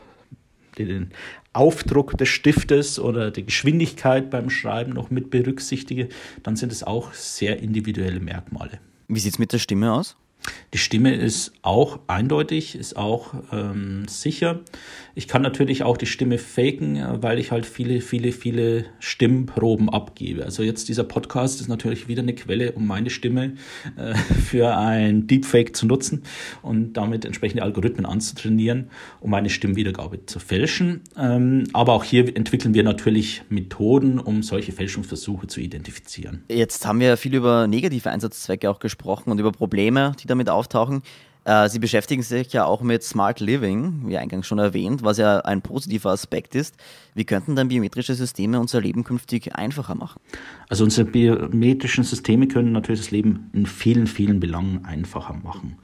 den 0.78 1.10
Aufdruck 1.52 2.16
des 2.16 2.28
Stiftes 2.28 3.00
oder 3.00 3.32
die 3.32 3.44
Geschwindigkeit 3.44 4.30
beim 4.30 4.48
Schreiben 4.48 4.92
noch 4.92 5.10
mit 5.10 5.30
berücksichtige, 5.30 6.08
dann 6.44 6.54
sind 6.54 6.70
es 6.70 6.84
auch 6.84 7.12
sehr 7.12 7.58
individuelle 7.58 8.20
Merkmale. 8.20 8.78
Wie 9.08 9.18
sieht 9.18 9.32
es 9.32 9.38
mit 9.40 9.52
der 9.52 9.58
Stimme 9.58 9.92
aus? 9.92 10.16
Die 10.74 10.79
Stimme 10.79 11.14
ist 11.14 11.53
auch 11.62 12.01
eindeutig, 12.07 12.74
ist 12.74 12.96
auch 12.96 13.35
ähm, 13.53 14.07
sicher. 14.07 14.61
Ich 15.14 15.27
kann 15.27 15.42
natürlich 15.42 15.83
auch 15.83 15.96
die 15.96 16.07
Stimme 16.07 16.38
faken, 16.38 16.96
äh, 16.96 17.22
weil 17.22 17.38
ich 17.38 17.51
halt 17.51 17.66
viele, 17.66 18.01
viele, 18.01 18.33
viele 18.33 18.85
Stimmproben 19.01 19.88
abgebe. 19.88 20.44
Also 20.44 20.62
jetzt 20.62 20.88
dieser 20.88 21.05
Podcast 21.05 21.61
ist 21.61 21.68
natürlich 21.68 22.07
wieder 22.07 22.22
eine 22.22 22.35
Quelle, 22.35 22.72
um 22.72 22.87
meine 22.87 23.11
Stimme 23.11 23.55
äh, 23.96 24.14
für 24.46 24.77
ein 24.77 25.27
Deepfake 25.27 25.74
zu 25.74 25.87
nutzen 25.87 26.22
und 26.62 26.92
damit 26.92 27.24
entsprechende 27.24 27.62
Algorithmen 27.62 28.07
anzutrainieren, 28.07 28.90
um 29.20 29.31
meine 29.31 29.51
Stimmwiedergabe 29.51 30.27
zu 30.27 30.38
fälschen. 30.38 31.01
Ähm, 31.16 31.64
aber 31.72 31.94
auch 31.94 32.05
hier 32.05 32.37
entwickeln 32.37 32.74
wir 32.74 32.85
natürlich 32.85 33.42
Methoden, 33.48 34.18
um 34.20 34.42
solche 34.42 34.72
Fälschungsversuche 34.72 35.46
zu 35.46 35.61
identifizieren. 35.61 36.44
Jetzt 36.48 36.87
haben 36.87 37.01
wir 37.01 37.16
viel 37.16 37.35
über 37.35 37.66
negative 37.66 38.11
Einsatzzwecke 38.11 38.70
auch 38.70 38.79
gesprochen 38.79 39.31
und 39.31 39.40
über 39.40 39.51
Probleme, 39.51 40.12
die 40.22 40.27
damit 40.30 40.48
auftauchen. 40.48 41.02
Äh, 41.48 41.70
Sie 41.70 41.78
beschäftigen 41.78 42.22
sich 42.22 42.52
ja 42.52 42.66
auch 42.66 42.82
mit 42.82 43.02
Smart 43.02 43.40
Living, 43.40 44.02
wie 44.06 44.18
eingangs 44.18 44.46
schon 44.46 44.58
erwähnt, 44.58 45.02
was 45.02 45.16
ja 45.16 45.38
ein 45.40 45.62
positiver 45.62 46.10
Aspekt 46.10 46.54
ist. 46.54 46.76
Wie 47.14 47.24
könnten 47.24 47.56
dann 47.56 47.68
biometrische 47.68 48.14
Systeme 48.14 48.60
unser 48.60 48.82
Leben 48.82 49.02
künftig 49.02 49.54
einfacher 49.54 49.94
machen? 49.94 50.20
Also 50.68 50.84
unsere 50.84 51.08
biometrischen 51.10 52.04
Systeme 52.04 52.48
können 52.48 52.72
natürlich 52.72 53.00
das 53.00 53.10
Leben 53.10 53.50
in 53.54 53.64
vielen, 53.64 54.06
vielen 54.06 54.40
Belangen 54.40 54.84
einfacher 54.84 55.34
machen. 55.34 55.78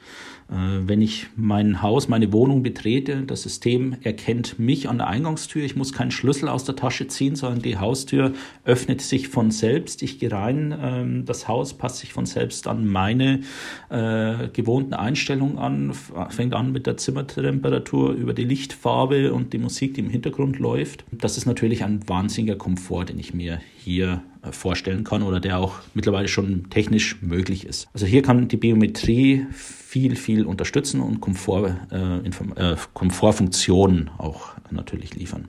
Äh, 0.51 0.55
wenn 0.87 1.01
ich 1.01 1.27
mein 1.37 1.83
Haus, 1.83 2.09
meine 2.09 2.33
Wohnung 2.33 2.63
betrete, 2.63 3.23
das 3.23 3.43
System 3.43 3.97
erkennt 4.03 4.59
mich 4.59 4.89
an 4.89 4.99
der 4.99 5.09
Eingangstür. 5.09 5.65
Ich 5.65 5.77
muss 5.77 5.93
keinen 5.93 6.11
Schlüssel 6.11 6.49
aus 6.49 6.65
der 6.65 6.77
Tasche 6.77 7.07
ziehen, 7.09 7.37
sondern 7.37 7.63
die 7.63 7.79
Haustür 7.79 8.33
öffnet 8.65 9.01
sich 9.01 9.29
von 9.29 9.51
selbst. 9.51 10.03
Ich 10.03 10.19
gehe 10.19 10.31
rein, 10.31 10.75
ähm, 10.81 11.25
das 11.25 11.49
Haus 11.49 11.75
passt 11.75 11.99
sich 11.99 12.13
von 12.13 12.27
selbst 12.27 12.67
an 12.67 12.87
meine 12.87 13.41
äh, 13.89 14.49
gewohnten 14.53 14.95
Einstellungen 14.95 15.59
an, 15.59 15.93
fängt 16.31 16.55
an 16.55 16.73
mit 16.73 16.87
der 16.87 16.97
Zimmertemperatur 16.97 18.13
über 18.13 18.35
die 18.35 18.45
Lichtfarbe 18.45 19.33
und 19.33 19.53
die 19.53 19.59
Musik, 19.59 19.95
die 19.95 20.01
im 20.01 20.11
Hintergrund 20.11 20.59
läuft. 20.59 21.05
Das 21.11 21.37
ist 21.37 21.47
natürlich 21.47 21.85
ein 21.85 22.07
wahnsinniger 22.09 22.57
Komfort, 22.57 23.07
den 23.07 23.19
ich 23.19 23.35
mir 23.35 23.61
hier 23.77 24.23
vorstellen 24.51 25.05
kann 25.05 25.23
oder 25.23 25.41
der 25.41 25.59
auch 25.59 25.77
mittlerweile 25.95 26.29
schon 26.29 26.71
technisch 26.71 27.21
möglich 27.23 27.67
ist. 27.67 27.89
Also 27.93 28.07
hier 28.07 28.23
kann 28.23 28.49
die 28.49 28.57
Biometrie 28.57 29.47
viel, 29.53 30.17
viel 30.17 30.45
unterstützen 30.45 31.01
und 31.01 31.21
Komfort, 31.21 31.77
äh, 31.91 32.73
äh, 32.73 32.77
Komfortfunktionen 32.93 34.11
auch 34.19 34.53
natürlich 34.71 35.15
liefern. 35.15 35.49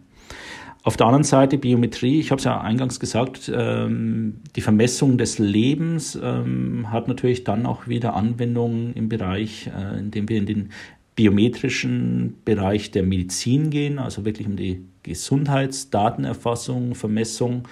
Auf 0.84 0.98
der 0.98 1.08
anderen 1.08 1.24
Seite 1.24 1.58
Biometrie, 1.58 2.20
ich 2.20 2.30
habe 2.30 2.38
es 2.38 2.46
ja 2.46 2.62
eingangs 2.62 3.00
gesagt, 3.00 3.52
ähm, 3.52 4.42
die 4.56 4.62
Vermessung 4.62 5.18
des 5.18 5.40
Lebens 5.40 6.18
ähm, 6.22 6.92
hat 6.92 7.08
natürlich 7.08 7.44
dann 7.44 7.66
auch 7.66 7.88
wieder 7.88 8.14
Anwendungen 8.14 8.94
im 8.94 9.10
Bereich, 9.10 9.68
äh, 9.76 9.98
in 9.98 10.12
dem 10.12 10.30
wir 10.30 10.38
in 10.38 10.46
den 10.46 10.70
biometrischen 11.16 12.36
Bereich 12.46 12.92
der 12.92 13.02
Medizin 13.02 13.72
gehen, 13.72 13.98
also 13.98 14.26
wirklich 14.26 14.46
um 14.46 14.58
die 14.58 14.86
Gesundheitsdatenerfassung, 15.02 16.94
Vermessung. 16.94 17.64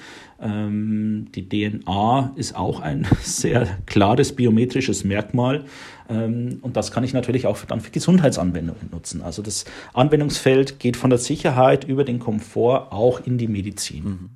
Ähm, 0.44 1.28
die 1.34 1.48
DNA 1.48 2.34
ist 2.36 2.56
auch 2.56 2.82
ein 2.82 3.08
sehr 3.22 3.78
klares 3.86 4.36
biometrisches 4.36 5.04
Merkmal. 5.04 5.66
Ähm, 6.10 6.60
und 6.62 6.76
das 6.76 6.92
kann 6.92 7.04
ich 7.04 7.14
natürlich 7.14 7.48
auch 7.48 7.58
dann 7.66 7.82
für 7.82 7.92
Gesundheitsanwendungen 7.92 8.90
nutzen. 8.92 9.22
Also 9.22 9.42
das 9.42 9.66
Anwendungsfeld 9.94 10.80
geht 10.80 10.98
von 10.98 11.10
der 11.10 11.20
Sicherheit 11.20 11.86
über 11.86 12.04
den 12.04 12.20
Komfort 12.20 12.92
auch 12.92 13.26
in 13.26 13.38
die 13.38 13.48
Medizin. 13.48 14.04
Mhm. 14.04 14.30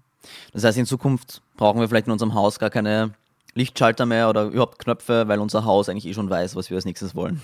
Das 0.53 0.63
heißt, 0.63 0.77
in 0.77 0.85
Zukunft 0.85 1.41
brauchen 1.57 1.79
wir 1.79 1.87
vielleicht 1.87 2.07
in 2.07 2.13
unserem 2.13 2.33
Haus 2.33 2.59
gar 2.59 2.69
keine 2.69 3.11
Lichtschalter 3.57 4.05
mehr 4.05 4.29
oder 4.29 4.45
überhaupt 4.45 4.79
Knöpfe, 4.79 5.27
weil 5.27 5.39
unser 5.39 5.65
Haus 5.65 5.89
eigentlich 5.89 6.05
eh 6.05 6.13
schon 6.13 6.29
weiß, 6.29 6.55
was 6.55 6.69
wir 6.69 6.75
als 6.75 6.85
nächstes 6.85 7.15
wollen. 7.15 7.41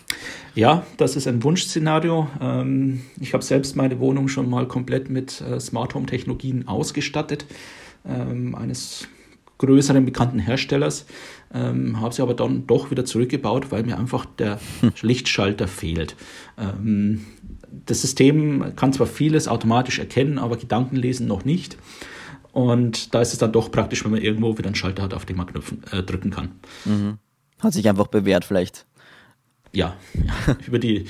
Ja, 0.55 0.85
das 0.97 1.15
ist 1.15 1.27
ein 1.27 1.43
Wunschszenario. 1.43 2.27
Ähm, 2.39 3.01
ich 3.19 3.33
habe 3.33 3.43
selbst 3.43 3.75
meine 3.75 3.99
Wohnung 3.99 4.27
schon 4.27 4.49
mal 4.49 4.67
komplett 4.67 5.09
mit 5.09 5.41
äh, 5.41 5.59
Smart 5.59 5.95
Home 5.95 6.05
Technologien 6.05 6.67
ausgestattet, 6.67 7.45
ähm, 8.05 8.55
eines 8.55 9.07
größeren 9.57 10.05
bekannten 10.05 10.39
Herstellers, 10.39 11.05
ähm, 11.53 12.01
habe 12.01 12.13
sie 12.13 12.21
aber 12.21 12.33
dann 12.33 12.67
doch 12.67 12.91
wieder 12.91 13.05
zurückgebaut, 13.05 13.71
weil 13.71 13.83
mir 13.83 13.97
einfach 13.97 14.25
der 14.25 14.59
hm. 14.81 14.91
Lichtschalter 15.01 15.67
fehlt. 15.67 16.15
das 17.85 18.01
System 18.01 18.75
kann 18.75 18.93
zwar 18.93 19.07
vieles 19.07 19.47
automatisch 19.47 19.99
erkennen, 19.99 20.37
aber 20.37 20.57
Gedanken 20.57 20.95
lesen 20.95 21.27
noch 21.27 21.45
nicht. 21.45 21.77
Und 22.53 23.15
da 23.15 23.21
ist 23.21 23.33
es 23.33 23.39
dann 23.39 23.51
doch 23.51 23.71
praktisch, 23.71 24.05
wenn 24.05 24.11
man 24.11 24.21
irgendwo 24.21 24.57
wieder 24.57 24.67
einen 24.67 24.75
Schalter 24.75 25.01
hat, 25.01 25.13
auf 25.15 25.25
den 25.25 25.37
man 25.37 25.47
knüpfen, 25.47 25.81
äh, 25.91 26.03
drücken 26.03 26.29
kann. 26.29 26.51
Mhm. 26.85 27.17
Hat 27.59 27.73
sich 27.73 27.89
einfach 27.89 28.07
bewährt 28.07 28.45
vielleicht. 28.45 28.85
Ja, 29.73 29.95
ja 30.13 30.55
über 30.67 30.77
die, 30.77 31.05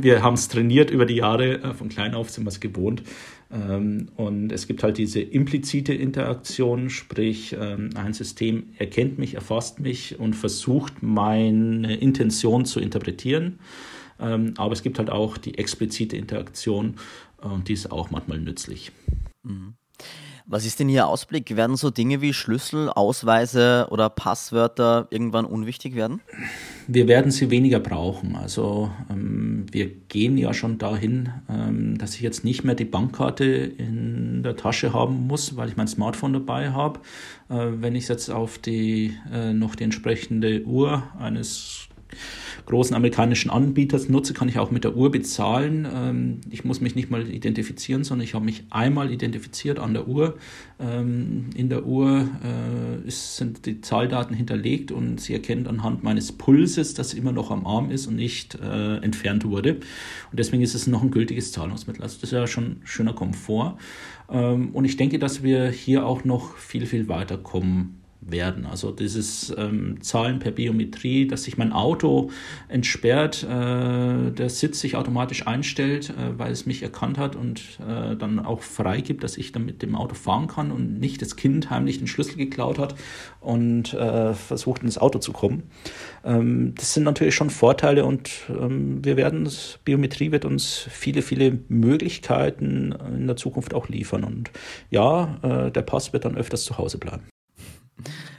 wir 0.00 0.22
haben 0.22 0.34
es 0.34 0.48
trainiert 0.48 0.90
über 0.90 1.04
die 1.04 1.16
Jahre, 1.16 1.62
äh, 1.62 1.74
von 1.74 1.90
klein 1.90 2.14
auf 2.14 2.30
sind 2.30 2.44
wir 2.44 2.48
es 2.48 2.60
gewohnt. 2.60 3.02
Ähm, 3.50 4.08
und 4.16 4.52
es 4.52 4.66
gibt 4.66 4.82
halt 4.82 4.98
diese 4.98 5.20
implizite 5.20 5.94
Interaktion, 5.94 6.90
sprich 6.90 7.56
ähm, 7.58 7.90
ein 7.94 8.12
System 8.12 8.70
erkennt 8.78 9.18
mich, 9.18 9.34
erfasst 9.34 9.80
mich 9.80 10.18
und 10.18 10.34
versucht 10.34 11.02
meine 11.02 11.96
Intention 11.96 12.64
zu 12.64 12.80
interpretieren. 12.80 13.58
Ähm, 14.18 14.54
aber 14.56 14.72
es 14.72 14.82
gibt 14.82 14.98
halt 14.98 15.10
auch 15.10 15.36
die 15.36 15.58
explizite 15.58 16.16
Interaktion 16.16 16.96
und 17.38 17.68
die 17.68 17.74
ist 17.74 17.92
auch 17.92 18.10
manchmal 18.10 18.38
nützlich. 18.38 18.92
Mhm. 19.42 19.74
Was 20.48 20.64
ist 20.64 20.78
denn 20.78 20.88
Ihr 20.88 21.08
Ausblick? 21.08 21.56
Werden 21.56 21.74
so 21.74 21.90
Dinge 21.90 22.20
wie 22.20 22.32
Schlüssel, 22.32 22.88
Ausweise 22.88 23.88
oder 23.90 24.08
Passwörter 24.08 25.08
irgendwann 25.10 25.44
unwichtig 25.44 25.96
werden? 25.96 26.20
Wir 26.86 27.08
werden 27.08 27.32
sie 27.32 27.50
weniger 27.50 27.80
brauchen. 27.80 28.36
Also 28.36 28.92
ähm, 29.10 29.66
wir 29.72 29.88
gehen 29.88 30.38
ja 30.38 30.54
schon 30.54 30.78
dahin, 30.78 31.30
ähm, 31.48 31.98
dass 31.98 32.14
ich 32.14 32.20
jetzt 32.20 32.44
nicht 32.44 32.62
mehr 32.62 32.76
die 32.76 32.84
Bankkarte 32.84 33.44
in 33.44 34.44
der 34.44 34.54
Tasche 34.54 34.92
haben 34.92 35.26
muss, 35.26 35.56
weil 35.56 35.68
ich 35.68 35.76
mein 35.76 35.88
Smartphone 35.88 36.34
dabei 36.34 36.70
habe. 36.70 37.00
Äh, 37.48 37.66
wenn 37.80 37.96
ich 37.96 38.06
jetzt 38.06 38.30
auf 38.30 38.58
die 38.58 39.16
äh, 39.32 39.52
noch 39.52 39.74
die 39.74 39.82
entsprechende 39.82 40.62
Uhr 40.62 41.02
eines 41.18 41.88
großen 42.66 42.94
amerikanischen 42.94 43.50
Anbieters 43.50 44.08
nutze, 44.08 44.34
kann 44.34 44.48
ich 44.48 44.58
auch 44.58 44.70
mit 44.70 44.84
der 44.84 44.96
Uhr 44.96 45.10
bezahlen. 45.10 45.86
Ähm, 45.92 46.40
ich 46.50 46.64
muss 46.64 46.80
mich 46.80 46.94
nicht 46.94 47.10
mal 47.10 47.28
identifizieren, 47.28 48.04
sondern 48.04 48.24
ich 48.24 48.34
habe 48.34 48.44
mich 48.44 48.64
einmal 48.70 49.10
identifiziert 49.10 49.78
an 49.78 49.94
der 49.94 50.08
Uhr. 50.08 50.36
Ähm, 50.78 51.50
in 51.54 51.68
der 51.68 51.86
Uhr 51.86 52.28
äh, 52.42 53.10
sind 53.10 53.66
die 53.66 53.80
Zahldaten 53.80 54.34
hinterlegt 54.34 54.90
und 54.90 55.20
sie 55.20 55.32
erkennt 55.32 55.68
anhand 55.68 56.02
meines 56.02 56.32
Pulses, 56.32 56.94
dass 56.94 57.14
immer 57.14 57.32
noch 57.32 57.50
am 57.50 57.66
Arm 57.66 57.90
ist 57.90 58.08
und 58.08 58.16
nicht 58.16 58.56
äh, 58.56 58.96
entfernt 58.96 59.44
wurde. 59.44 59.74
Und 60.30 60.38
deswegen 60.38 60.62
ist 60.62 60.74
es 60.74 60.86
noch 60.86 61.02
ein 61.02 61.10
gültiges 61.10 61.52
Zahlungsmittel. 61.52 62.02
Also 62.02 62.16
das 62.20 62.24
ist 62.24 62.32
ja 62.32 62.46
schon 62.46 62.78
schöner 62.84 63.14
Komfort. 63.14 63.78
Ähm, 64.28 64.70
und 64.72 64.84
ich 64.84 64.96
denke, 64.96 65.18
dass 65.18 65.42
wir 65.44 65.68
hier 65.68 66.04
auch 66.04 66.24
noch 66.24 66.56
viel, 66.56 66.84
viel 66.86 67.08
weiterkommen 67.08 68.00
werden. 68.28 68.66
Also 68.66 68.90
dieses 68.90 69.54
ähm, 69.56 70.02
Zahlen 70.02 70.38
per 70.38 70.50
Biometrie, 70.50 71.26
dass 71.26 71.44
sich 71.44 71.56
mein 71.58 71.72
Auto 71.72 72.30
entsperrt, 72.68 73.44
äh, 73.44 74.30
der 74.30 74.48
Sitz 74.48 74.80
sich 74.80 74.96
automatisch 74.96 75.46
einstellt, 75.46 76.10
äh, 76.10 76.38
weil 76.38 76.52
es 76.52 76.66
mich 76.66 76.82
erkannt 76.82 77.18
hat 77.18 77.36
und 77.36 77.60
äh, 77.80 78.16
dann 78.16 78.38
auch 78.38 78.62
freigibt, 78.62 79.22
dass 79.22 79.36
ich 79.36 79.52
dann 79.52 79.64
mit 79.64 79.82
dem 79.82 79.94
Auto 79.94 80.14
fahren 80.14 80.48
kann 80.48 80.70
und 80.70 80.98
nicht 80.98 81.22
das 81.22 81.36
Kind 81.36 81.70
heimlich 81.70 81.98
den 81.98 82.06
Schlüssel 82.06 82.36
geklaut 82.36 82.78
hat 82.78 82.94
und 83.40 83.94
äh, 83.94 84.34
versucht 84.34 84.82
ins 84.82 84.98
Auto 84.98 85.18
zu 85.18 85.32
kommen. 85.32 85.64
Ähm, 86.24 86.74
das 86.76 86.94
sind 86.94 87.04
natürlich 87.04 87.34
schon 87.34 87.50
Vorteile 87.50 88.04
und 88.04 88.30
ähm, 88.48 89.04
wir 89.04 89.16
werden, 89.16 89.48
Biometrie 89.84 90.32
wird 90.32 90.44
uns 90.44 90.86
viele, 90.90 91.22
viele 91.22 91.58
Möglichkeiten 91.68 92.92
in 93.16 93.26
der 93.26 93.36
Zukunft 93.36 93.74
auch 93.74 93.88
liefern. 93.88 94.24
Und 94.24 94.50
ja, 94.90 95.38
äh, 95.42 95.70
der 95.70 95.82
Pass 95.82 96.12
wird 96.12 96.24
dann 96.24 96.36
öfters 96.36 96.64
zu 96.64 96.78
Hause 96.78 96.98
bleiben. 96.98 97.28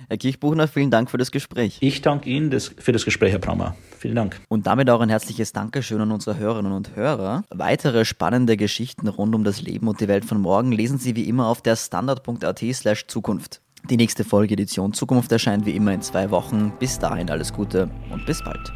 Herr 0.07 0.17
Kirchbuchner, 0.17 0.67
vielen 0.67 0.91
Dank 0.91 1.11
für 1.11 1.17
das 1.17 1.31
Gespräch. 1.31 1.77
Ich 1.81 2.01
danke 2.01 2.29
Ihnen 2.29 2.57
für 2.59 2.91
das 2.91 3.03
Gespräch, 3.03 3.31
Herr 3.31 3.39
Brammer. 3.39 3.75
Vielen 3.97 4.15
Dank. 4.15 4.39
Und 4.47 4.67
damit 4.67 4.89
auch 4.89 5.01
ein 5.01 5.09
herzliches 5.09 5.51
Dankeschön 5.51 5.99
an 5.99 6.11
unsere 6.11 6.37
Hörerinnen 6.37 6.71
und 6.71 6.95
Hörer. 6.95 7.43
Weitere 7.49 8.05
spannende 8.05 8.55
Geschichten 8.55 9.07
rund 9.07 9.35
um 9.35 9.43
das 9.43 9.61
Leben 9.61 9.87
und 9.87 9.99
die 9.99 10.07
Welt 10.07 10.25
von 10.25 10.39
morgen 10.39 10.71
lesen 10.71 10.97
Sie 10.97 11.15
wie 11.15 11.27
immer 11.27 11.47
auf 11.47 11.61
der 11.61 11.75
standard.at 11.75 12.59
slash 12.73 13.07
Zukunft. 13.07 13.61
Die 13.89 13.97
nächste 13.97 14.23
Folge 14.23 14.53
Edition 14.53 14.93
Zukunft 14.93 15.31
erscheint 15.31 15.65
wie 15.65 15.75
immer 15.75 15.93
in 15.93 16.01
zwei 16.01 16.29
Wochen. 16.31 16.73
Bis 16.79 16.99
dahin 16.99 17.29
alles 17.29 17.53
Gute 17.53 17.89
und 18.11 18.25
bis 18.25 18.43
bald. 18.43 18.73